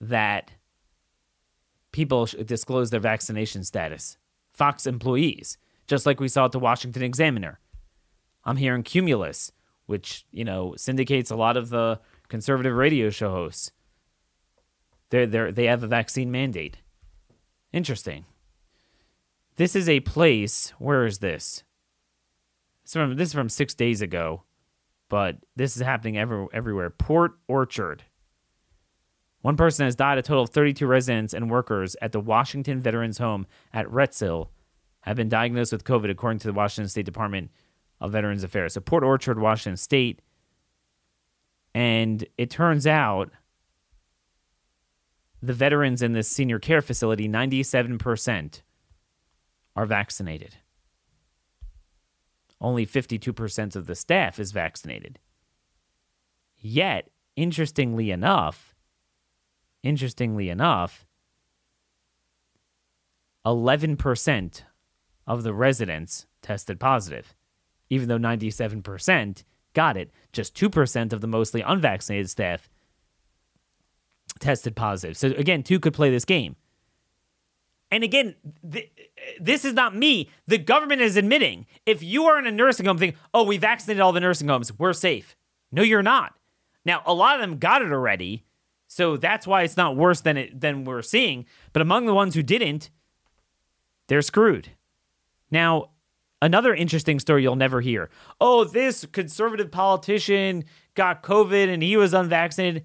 [0.00, 0.52] that
[1.92, 4.16] people disclose their vaccination status.
[4.60, 5.56] Fox employees,
[5.86, 7.60] just like we saw at the Washington Examiner.
[8.44, 9.52] I'm hearing Cumulus,
[9.86, 11.98] which, you know, syndicates a lot of the
[12.28, 13.72] conservative radio show hosts.
[15.08, 16.76] They're, they're, they have a vaccine mandate.
[17.72, 18.26] Interesting.
[19.56, 20.74] This is a place.
[20.78, 21.64] Where is this?
[22.84, 24.42] Is from, this is from six days ago,
[25.08, 26.90] but this is happening every, everywhere.
[26.90, 28.02] Port Orchard.
[29.42, 30.18] One person has died.
[30.18, 34.48] A total of 32 residents and workers at the Washington Veterans Home at Retsil
[35.02, 37.50] have been diagnosed with COVID, according to the Washington State Department
[38.00, 38.74] of Veterans Affairs.
[38.74, 40.20] So, Port Orchard, Washington State.
[41.74, 43.30] And it turns out
[45.42, 48.60] the veterans in this senior care facility, 97%
[49.74, 50.56] are vaccinated.
[52.60, 55.18] Only 52% of the staff is vaccinated.
[56.58, 58.69] Yet, interestingly enough,
[59.82, 61.06] interestingly enough,
[63.46, 64.62] 11%
[65.26, 67.34] of the residents tested positive,
[67.88, 70.10] even though 97% got it.
[70.32, 72.68] Just 2% of the mostly unvaccinated staff
[74.38, 75.16] tested positive.
[75.16, 76.56] So again, two could play this game.
[77.90, 78.36] And again,
[78.70, 78.90] th-
[79.40, 80.30] this is not me.
[80.46, 84.00] The government is admitting if you are in a nursing home thinking, oh, we vaccinated
[84.00, 85.36] all the nursing homes, we're safe.
[85.72, 86.34] No, you're not.
[86.84, 88.44] Now, a lot of them got it already.
[88.92, 91.46] So that's why it's not worse than it than we're seeing.
[91.72, 92.90] But among the ones who didn't,
[94.08, 94.70] they're screwed.
[95.48, 95.90] Now,
[96.42, 98.10] another interesting story you'll never hear.
[98.40, 100.64] Oh, this conservative politician
[100.96, 102.84] got COVID and he was unvaccinated.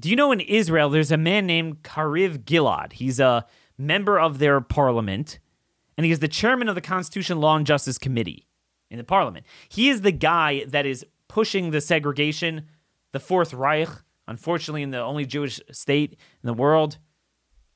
[0.00, 2.94] Do you know in Israel there's a man named Yariv Gilad?
[2.94, 3.44] He's a
[3.76, 5.38] member of their parliament,
[5.98, 8.48] and he is the chairman of the Constitution, Law, and Justice Committee
[8.90, 9.44] in the parliament.
[9.68, 12.68] He is the guy that is pushing the segregation,
[13.12, 13.90] the Fourth Reich,
[14.26, 16.98] unfortunately, in the only Jewish state in the world,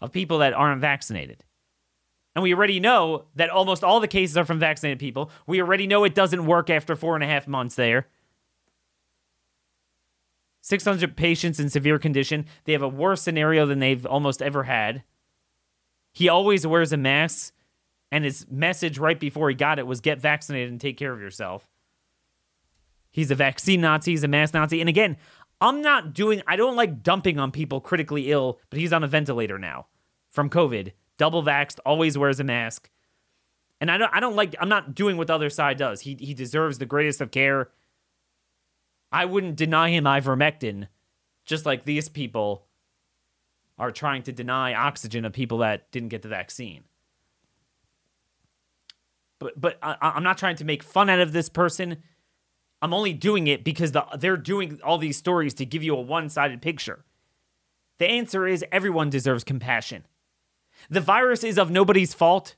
[0.00, 1.44] of people that aren't vaccinated.
[2.34, 5.30] And we already know that almost all the cases are from vaccinated people.
[5.46, 8.06] We already know it doesn't work after four and a half months there.
[10.60, 12.46] 600 patients in severe condition.
[12.64, 15.02] They have a worse scenario than they've almost ever had.
[16.12, 17.54] He always wears a mask,
[18.10, 21.20] and his message right before he got it was get vaccinated and take care of
[21.20, 21.68] yourself.
[23.10, 24.80] He's a vaccine Nazi, he's a mask Nazi.
[24.80, 25.16] And again,
[25.60, 29.08] I'm not doing, I don't like dumping on people critically ill, but he's on a
[29.08, 29.86] ventilator now
[30.28, 32.90] from COVID, double vaxxed, always wears a mask.
[33.80, 36.02] And I don't, I don't like, I'm not doing what the other side does.
[36.02, 37.70] He, he deserves the greatest of care.
[39.10, 40.88] I wouldn't deny him ivermectin,
[41.44, 42.66] just like these people
[43.78, 46.84] are trying to deny oxygen of people that didn't get the vaccine.
[49.38, 52.02] But but I, I'm not trying to make fun out of this person.
[52.80, 56.00] I'm only doing it because the, they're doing all these stories to give you a
[56.00, 57.04] one-sided picture.
[57.98, 60.06] The answer is everyone deserves compassion.
[60.88, 62.54] The virus is of nobody's fault,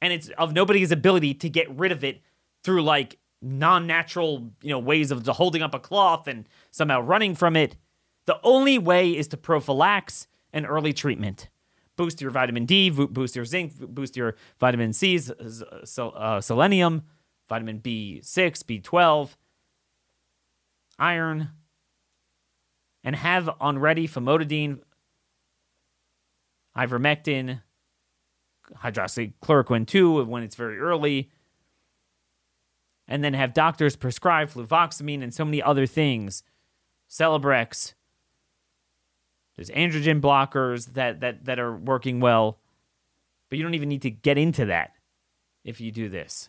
[0.00, 2.22] and it's of nobody's ability to get rid of it
[2.64, 7.56] through like non-natural, you know, ways of holding up a cloth and somehow running from
[7.56, 7.76] it.
[8.26, 11.48] The only way is to prophylax and early treatment.
[11.96, 15.20] Boost your vitamin D, boost your zinc, boost your vitamin C,
[15.98, 17.02] uh, selenium,
[17.48, 18.22] vitamin B6,
[18.64, 19.36] B12,
[20.98, 21.50] iron,
[23.04, 24.80] and have on ready famotidine,
[26.76, 27.60] ivermectin,
[28.82, 31.30] hydroxychloroquine 2 when it's very early,
[33.08, 36.42] and then have doctors prescribe fluvoxamine and so many other things,
[37.10, 37.94] Celebrex.
[39.56, 42.58] There's androgen blockers that that that are working well,
[43.50, 44.92] but you don't even need to get into that
[45.62, 46.48] if you do this.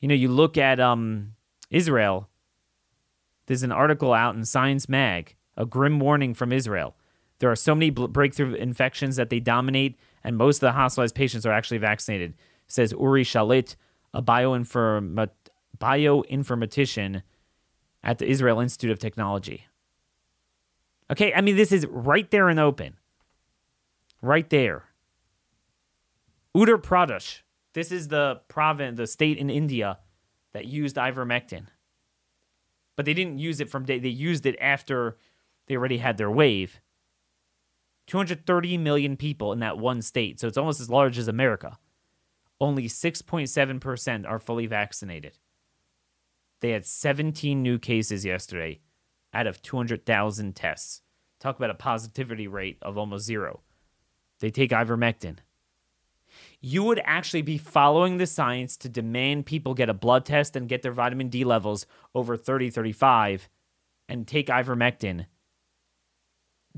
[0.00, 1.34] You know, you look at um,
[1.70, 2.28] Israel.
[3.46, 6.96] There's an article out in Science Mag, a grim warning from Israel.
[7.38, 11.44] There are so many breakthrough infections that they dominate, and most of the hospitalized patients
[11.46, 12.34] are actually vaccinated.
[12.66, 13.76] Says Uri Shalit,
[14.14, 15.30] a bioinformat-
[15.78, 17.22] bioinformatician
[18.02, 19.66] at the Israel Institute of Technology.
[21.10, 22.96] Okay, I mean, this is right there in the open.
[24.22, 24.84] Right there.
[26.56, 27.42] Uttar Pradesh.
[27.74, 29.98] This is the province, the state in India
[30.56, 31.66] that used ivermectin.
[32.96, 35.16] But they didn't use it from day, they used it after
[35.66, 36.80] they already had their wave.
[38.06, 41.78] 230 million people in that one state, so it's almost as large as America
[42.60, 45.38] only 6.7% are fully vaccinated.
[46.60, 48.80] They had 17 new cases yesterday
[49.32, 51.02] out of 200,000 tests.
[51.38, 53.60] Talk about a positivity rate of almost zero.
[54.40, 55.38] They take ivermectin.
[56.68, 60.68] You would actually be following the science to demand people get a blood test and
[60.68, 63.48] get their vitamin D levels over 30, 35
[64.08, 65.26] and take ivermectin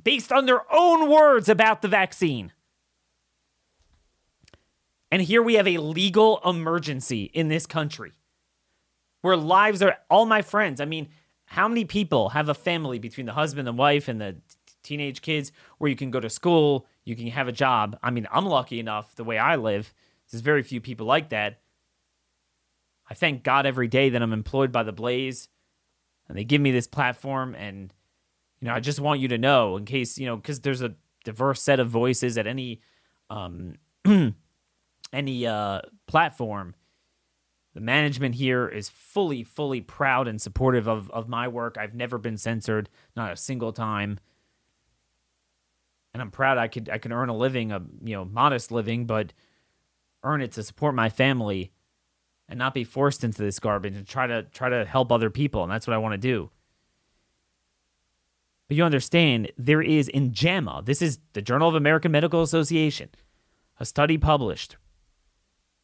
[0.04, 2.52] based on their own words about the vaccine.
[5.10, 8.12] And here we have a legal emergency in this country
[9.22, 10.82] where lives are all my friends.
[10.82, 11.08] I mean,
[11.46, 14.36] how many people have a family between the husband and wife and the
[14.88, 17.98] teenage kids where you can go to school, you can have a job?
[18.02, 19.92] I mean, I'm lucky enough the way I live.
[20.30, 21.60] There's very few people like that.
[23.10, 25.48] I thank God every day that I'm employed by the Blaze
[26.28, 27.92] and they give me this platform and
[28.60, 30.94] you know, I just want you to know in case, you know, cuz there's a
[31.24, 32.80] diverse set of voices at any
[33.30, 33.74] um
[35.12, 36.74] any uh platform
[37.78, 41.76] the management here is fully, fully proud and supportive of, of my work.
[41.78, 44.18] I've never been censored, not a single time.
[46.14, 49.06] And I'm proud I could I can earn a living, a you know, modest living,
[49.06, 49.32] but
[50.22, 51.72] earn it to support my family
[52.48, 55.62] and not be forced into this garbage and try to try to help other people.
[55.62, 56.50] And that's what I want to do.
[58.68, 63.08] But you understand, there is in JAMA, this is the Journal of American Medical Association,
[63.80, 64.76] a study published,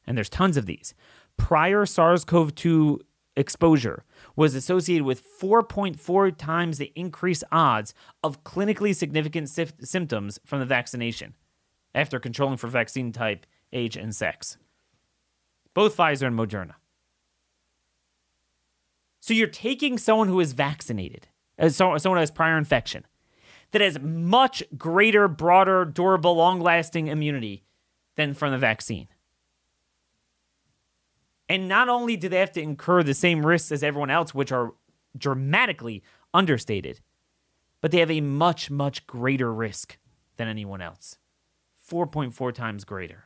[0.07, 0.95] and there's tons of these
[1.37, 3.01] prior SARS CoV 2
[3.37, 4.05] exposure
[4.37, 11.35] was associated with 4.4 times the increased odds of clinically significant symptoms from the vaccination
[11.95, 14.57] after controlling for vaccine type, age, and sex.
[15.74, 16.74] Both Pfizer and Moderna.
[19.20, 21.28] So you're taking someone who is vaccinated,
[21.59, 23.07] uh, someone who has prior infection,
[23.70, 27.64] that has much greater, broader, durable, long lasting immunity
[28.16, 29.09] than from the vaccine.
[31.49, 34.51] And not only do they have to incur the same risks as everyone else, which
[34.51, 34.72] are
[35.16, 37.01] dramatically understated,
[37.80, 39.99] but they have a much, much greater risk
[40.36, 41.18] than anyone else
[41.90, 43.24] 4.4 times greater.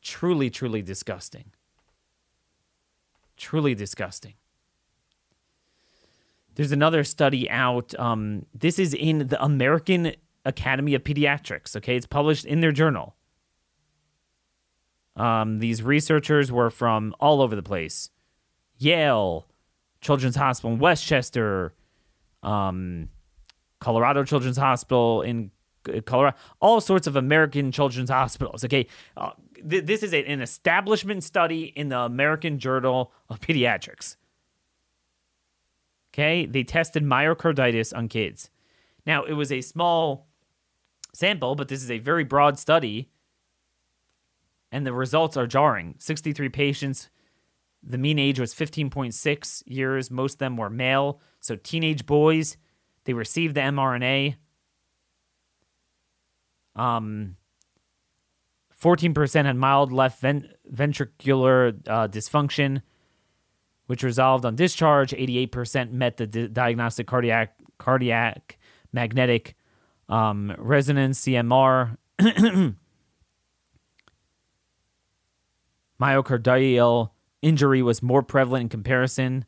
[0.00, 1.52] Truly, truly disgusting.
[3.36, 4.34] Truly disgusting.
[6.54, 7.94] There's another study out.
[7.98, 10.12] Um, this is in the American
[10.46, 11.76] Academy of Pediatrics.
[11.76, 13.14] Okay, it's published in their journal.
[15.16, 18.10] Um, these researchers were from all over the place
[18.78, 19.46] Yale,
[20.00, 21.74] Children's Hospital in Westchester,
[22.42, 23.08] um,
[23.80, 25.50] Colorado Children's Hospital in
[26.04, 28.64] Colorado, all sorts of American children's hospitals.
[28.64, 28.86] Okay,
[29.16, 29.30] uh,
[29.68, 34.16] th- this is a, an establishment study in the American Journal of Pediatrics.
[36.12, 38.50] Okay, they tested myocarditis on kids.
[39.06, 40.26] Now, it was a small
[41.12, 43.10] sample, but this is a very broad study
[44.70, 45.94] and the results are jarring.
[45.98, 47.08] 63 patients,
[47.82, 50.10] the mean age was 15.6 years.
[50.10, 52.56] Most of them were male, so teenage boys.
[53.04, 54.36] They received the mRNA.
[56.74, 57.36] Um,
[58.80, 62.82] 14% had mild left ven- ventricular uh, dysfunction,
[63.86, 65.12] which resolved on discharge.
[65.12, 68.58] 88% met the di- diagnostic cardiac cardiac
[68.92, 69.54] magnetic
[70.08, 71.96] um, resonance CMR.
[76.00, 77.10] myocardial
[77.42, 79.44] injury was more prevalent in comparison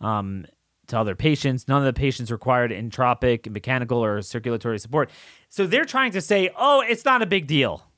[0.00, 0.46] um,
[0.86, 1.66] to other patients.
[1.68, 5.10] None of the patients required inotropic, mechanical, or circulatory support.
[5.48, 7.90] So they're trying to say, oh, it's not a big deal.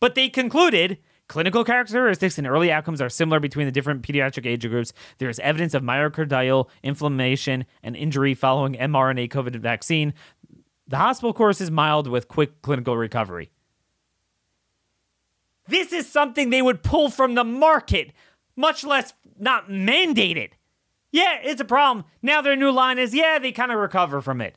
[0.00, 4.68] But they concluded clinical characteristics and early outcomes are similar between the different pediatric age
[4.68, 4.92] groups.
[5.18, 10.14] There is evidence of myocardial inflammation and injury following mRNA COVID vaccine.
[10.86, 13.50] The hospital course is mild with quick clinical recovery.
[15.68, 18.12] This is something they would pull from the market,
[18.56, 20.50] much less not mandated.
[21.12, 22.04] Yeah, it's a problem.
[22.22, 24.56] Now their new line is yeah, they kind of recover from it.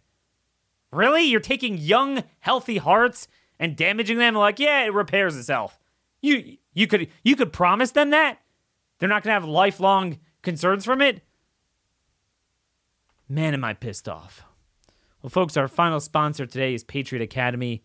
[0.91, 1.23] Really?
[1.23, 3.27] You're taking young, healthy hearts
[3.59, 5.79] and damaging them like, yeah, it repairs itself.
[6.21, 8.39] You you could you could promise them that?
[8.99, 11.21] They're not going to have lifelong concerns from it?
[13.27, 14.43] Man, am I pissed off.
[15.21, 17.83] Well, folks, our final sponsor today is Patriot Academy.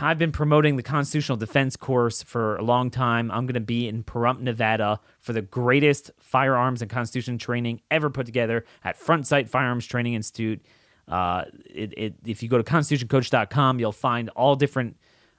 [0.00, 3.30] I've been promoting the constitutional defense course for a long time.
[3.30, 8.08] I'm going to be in Pahrump, Nevada for the greatest firearms and constitution training ever
[8.08, 10.64] put together at Front Sight Firearms Training Institute.
[11.06, 14.96] Uh, it, it, if you go to constitutioncoach.com, you'll find all different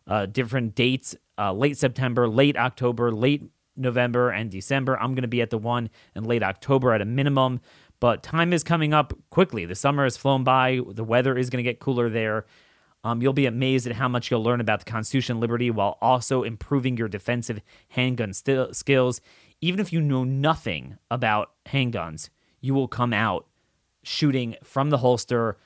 [0.08, 3.44] uh, different dates uh, late September, late October, late
[3.76, 5.00] November, and December.
[5.00, 7.62] I'm going to be at the one in late October at a minimum.
[8.00, 9.66] But time is coming up quickly.
[9.66, 10.82] The summer has flown by.
[10.88, 12.46] The weather is going to get cooler there.
[13.06, 16.42] Um, you'll be amazed at how much you'll learn about the Constitution liberty while also
[16.42, 19.22] improving your defensive handgun st- skills.
[19.62, 22.30] Even if you know nothing about handguns,
[22.62, 23.46] you will come out
[24.02, 25.60] shooting from the holster,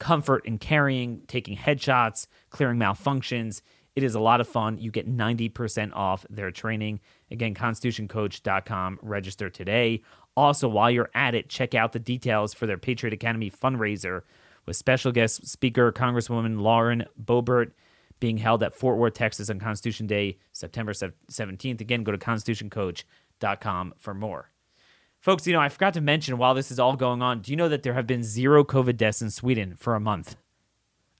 [0.00, 3.62] comfort in carrying, taking headshots, clearing malfunctions.
[3.94, 4.78] It is a lot of fun.
[4.78, 6.98] You get 90% off their training.
[7.30, 8.98] Again, constitutioncoach.com.
[9.02, 10.02] Register today.
[10.36, 14.22] Also, while you're at it, check out the details for their Patriot Academy fundraiser
[14.66, 17.72] with special guest speaker Congresswoman Lauren Boebert
[18.20, 21.80] being held at Fort Worth, Texas on Constitution Day, September 17th.
[21.80, 24.50] Again, go to constitutioncoach.com for more.
[25.18, 27.56] Folks, you know, I forgot to mention while this is all going on, do you
[27.56, 30.36] know that there have been zero COVID deaths in Sweden for a month?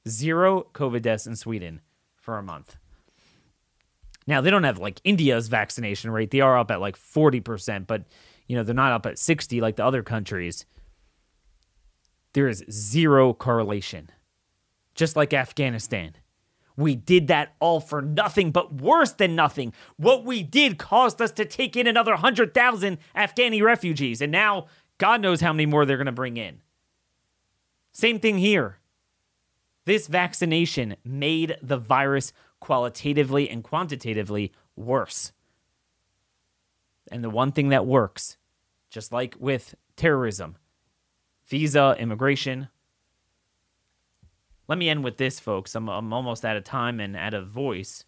[0.08, 1.80] Zero COVID deaths in Sweden
[2.16, 2.76] for a month.
[4.26, 6.30] Now, they don't have like India's vaccination rate.
[6.30, 8.04] They are up at like 40%, but
[8.46, 10.66] you know, they're not up at 60 like the other countries.
[12.32, 14.10] There is zero correlation.
[14.94, 16.16] Just like Afghanistan.
[16.76, 19.74] We did that all for nothing, but worse than nothing.
[19.96, 24.66] What we did caused us to take in another 100,000 Afghani refugees, and now
[24.98, 26.60] God knows how many more they're going to bring in.
[27.92, 28.78] Same thing here.
[29.84, 35.32] This vaccination made the virus qualitatively and quantitatively worse.
[37.10, 38.38] And the one thing that works,
[38.88, 40.56] just like with terrorism,
[41.52, 42.68] visa, immigration.
[44.68, 45.74] Let me end with this, folks.
[45.74, 48.06] I'm, I'm almost out of time and out of voice.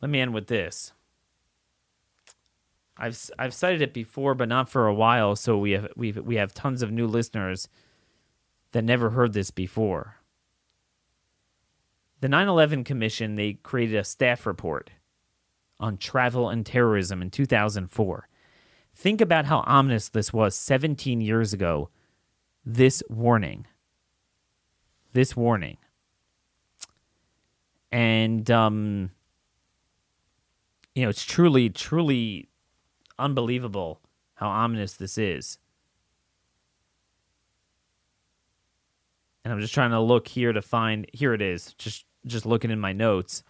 [0.00, 0.92] Let me end with this.
[2.96, 5.34] I've I've cited it before, but not for a while.
[5.34, 7.68] So we have we we have tons of new listeners
[8.70, 10.16] that never heard this before.
[12.20, 14.90] The 9/11 Commission they created a staff report
[15.80, 18.27] on travel and terrorism in 2004.
[18.98, 21.88] Think about how ominous this was 17 years ago.
[22.66, 23.64] This warning.
[25.12, 25.76] This warning.
[27.92, 29.12] And, um,
[30.96, 32.48] you know, it's truly, truly
[33.20, 34.00] unbelievable
[34.34, 35.58] how ominous this is.
[39.44, 42.72] And I'm just trying to look here to find, here it is, just, just looking
[42.72, 43.44] in my notes.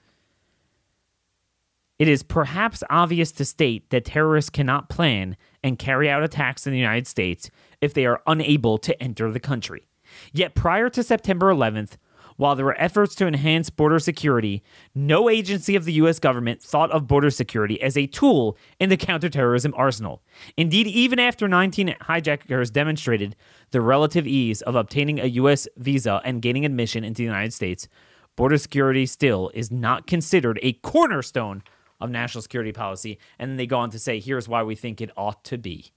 [1.99, 6.72] It is perhaps obvious to state that terrorists cannot plan and carry out attacks in
[6.72, 9.88] the United States if they are unable to enter the country.
[10.32, 11.96] Yet prior to September 11th,
[12.36, 14.62] while there were efforts to enhance border security,
[14.94, 16.20] no agency of the U.S.
[16.20, 20.22] government thought of border security as a tool in the counterterrorism arsenal.
[20.57, 23.34] Indeed, even after 19 hijackers demonstrated
[23.72, 25.66] the relative ease of obtaining a U.S.
[25.76, 27.88] visa and gaining admission into the United States,
[28.36, 31.64] border security still is not considered a cornerstone
[32.01, 33.18] of national security policy.
[33.38, 35.92] And then they go on to say, here's why we think it ought to be.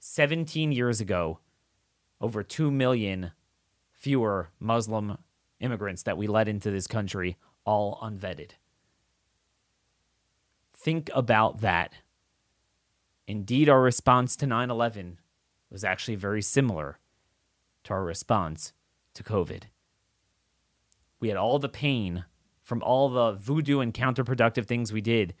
[0.00, 1.38] 17 years ago,
[2.20, 3.32] over 2 million
[3.92, 5.18] fewer Muslim
[5.60, 8.52] immigrants that we let into this country, all unvetted.
[10.72, 11.94] Think about that.
[13.26, 15.18] Indeed, our response to 9 11
[15.70, 16.98] was actually very similar
[17.84, 18.72] to our response
[19.14, 19.64] to COVID.
[21.20, 22.26] We had all the pain
[22.64, 25.34] from all the voodoo and counterproductive things we did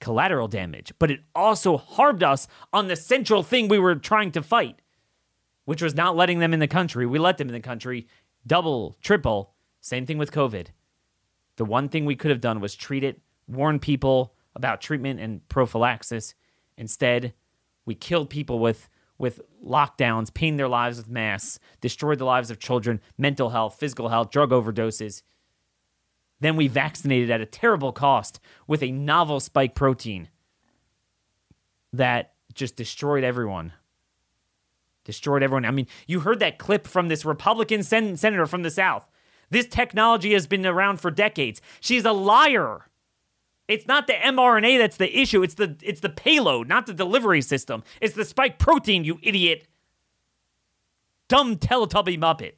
[0.00, 4.42] collateral damage, but it also harmed us on the central thing we were trying to
[4.42, 4.80] fight,
[5.64, 7.06] which was not letting them in the country.
[7.06, 8.06] We let them in the country,
[8.46, 9.54] double, triple.
[9.80, 10.68] Same thing with COVID.
[11.56, 15.46] The one thing we could have done was treat it, warn people about treatment and
[15.48, 16.34] prophylaxis.
[16.76, 17.32] Instead,
[17.84, 22.58] we killed people with with lockdowns, pained their lives with masks, destroyed the lives of
[22.58, 25.22] children, mental health, physical health, drug overdoses.
[26.40, 30.28] Then we vaccinated at a terrible cost with a novel spike protein
[31.92, 33.72] that just destroyed everyone.
[35.04, 35.64] Destroyed everyone.
[35.64, 39.08] I mean, you heard that clip from this Republican sen- senator from the South.
[39.50, 41.60] This technology has been around for decades.
[41.80, 42.86] She's a liar.
[43.68, 45.42] It's not the mRNA that's the issue.
[45.42, 47.82] It's the it's the payload, not the delivery system.
[48.00, 49.66] It's the spike protein, you idiot.
[51.28, 52.52] Dumb Teletubby Muppet.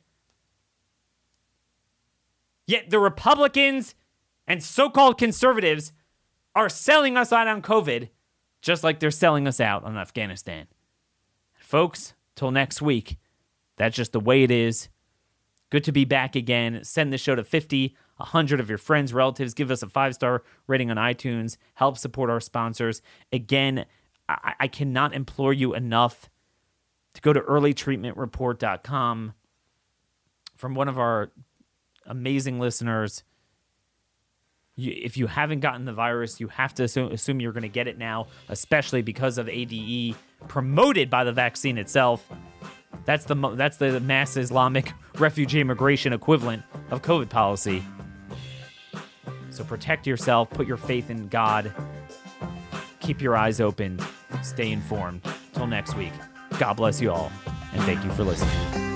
[2.68, 3.96] Yet the Republicans
[4.46, 5.92] and so called conservatives
[6.54, 8.10] are selling us out on COVID
[8.60, 10.66] just like they're selling us out on Afghanistan.
[11.58, 13.16] Folks, till next week,
[13.76, 14.88] that's just the way it is.
[15.70, 16.82] Good to be back again.
[16.82, 19.54] Send the show to 50, 100 of your friends, relatives.
[19.54, 21.56] Give us a five star rating on iTunes.
[21.74, 23.00] Help support our sponsors.
[23.32, 23.86] Again,
[24.28, 26.28] I, I cannot implore you enough
[27.14, 29.32] to go to earlytreatmentreport.com
[30.56, 31.30] from one of our
[32.08, 33.22] amazing listeners.
[34.76, 37.88] If you haven't gotten the virus, you have to assume, assume you're going to get
[37.88, 40.14] it now, especially because of ADE
[40.46, 42.28] promoted by the vaccine itself.
[43.04, 47.82] That's the that's the mass Islamic refugee immigration equivalent of COVID policy.
[49.50, 51.72] So protect yourself, put your faith in God,
[53.00, 53.98] keep your eyes open,
[54.42, 55.22] stay informed.
[55.52, 56.12] Till next week,
[56.58, 57.32] God bless you all,
[57.72, 58.87] and thank you for listening.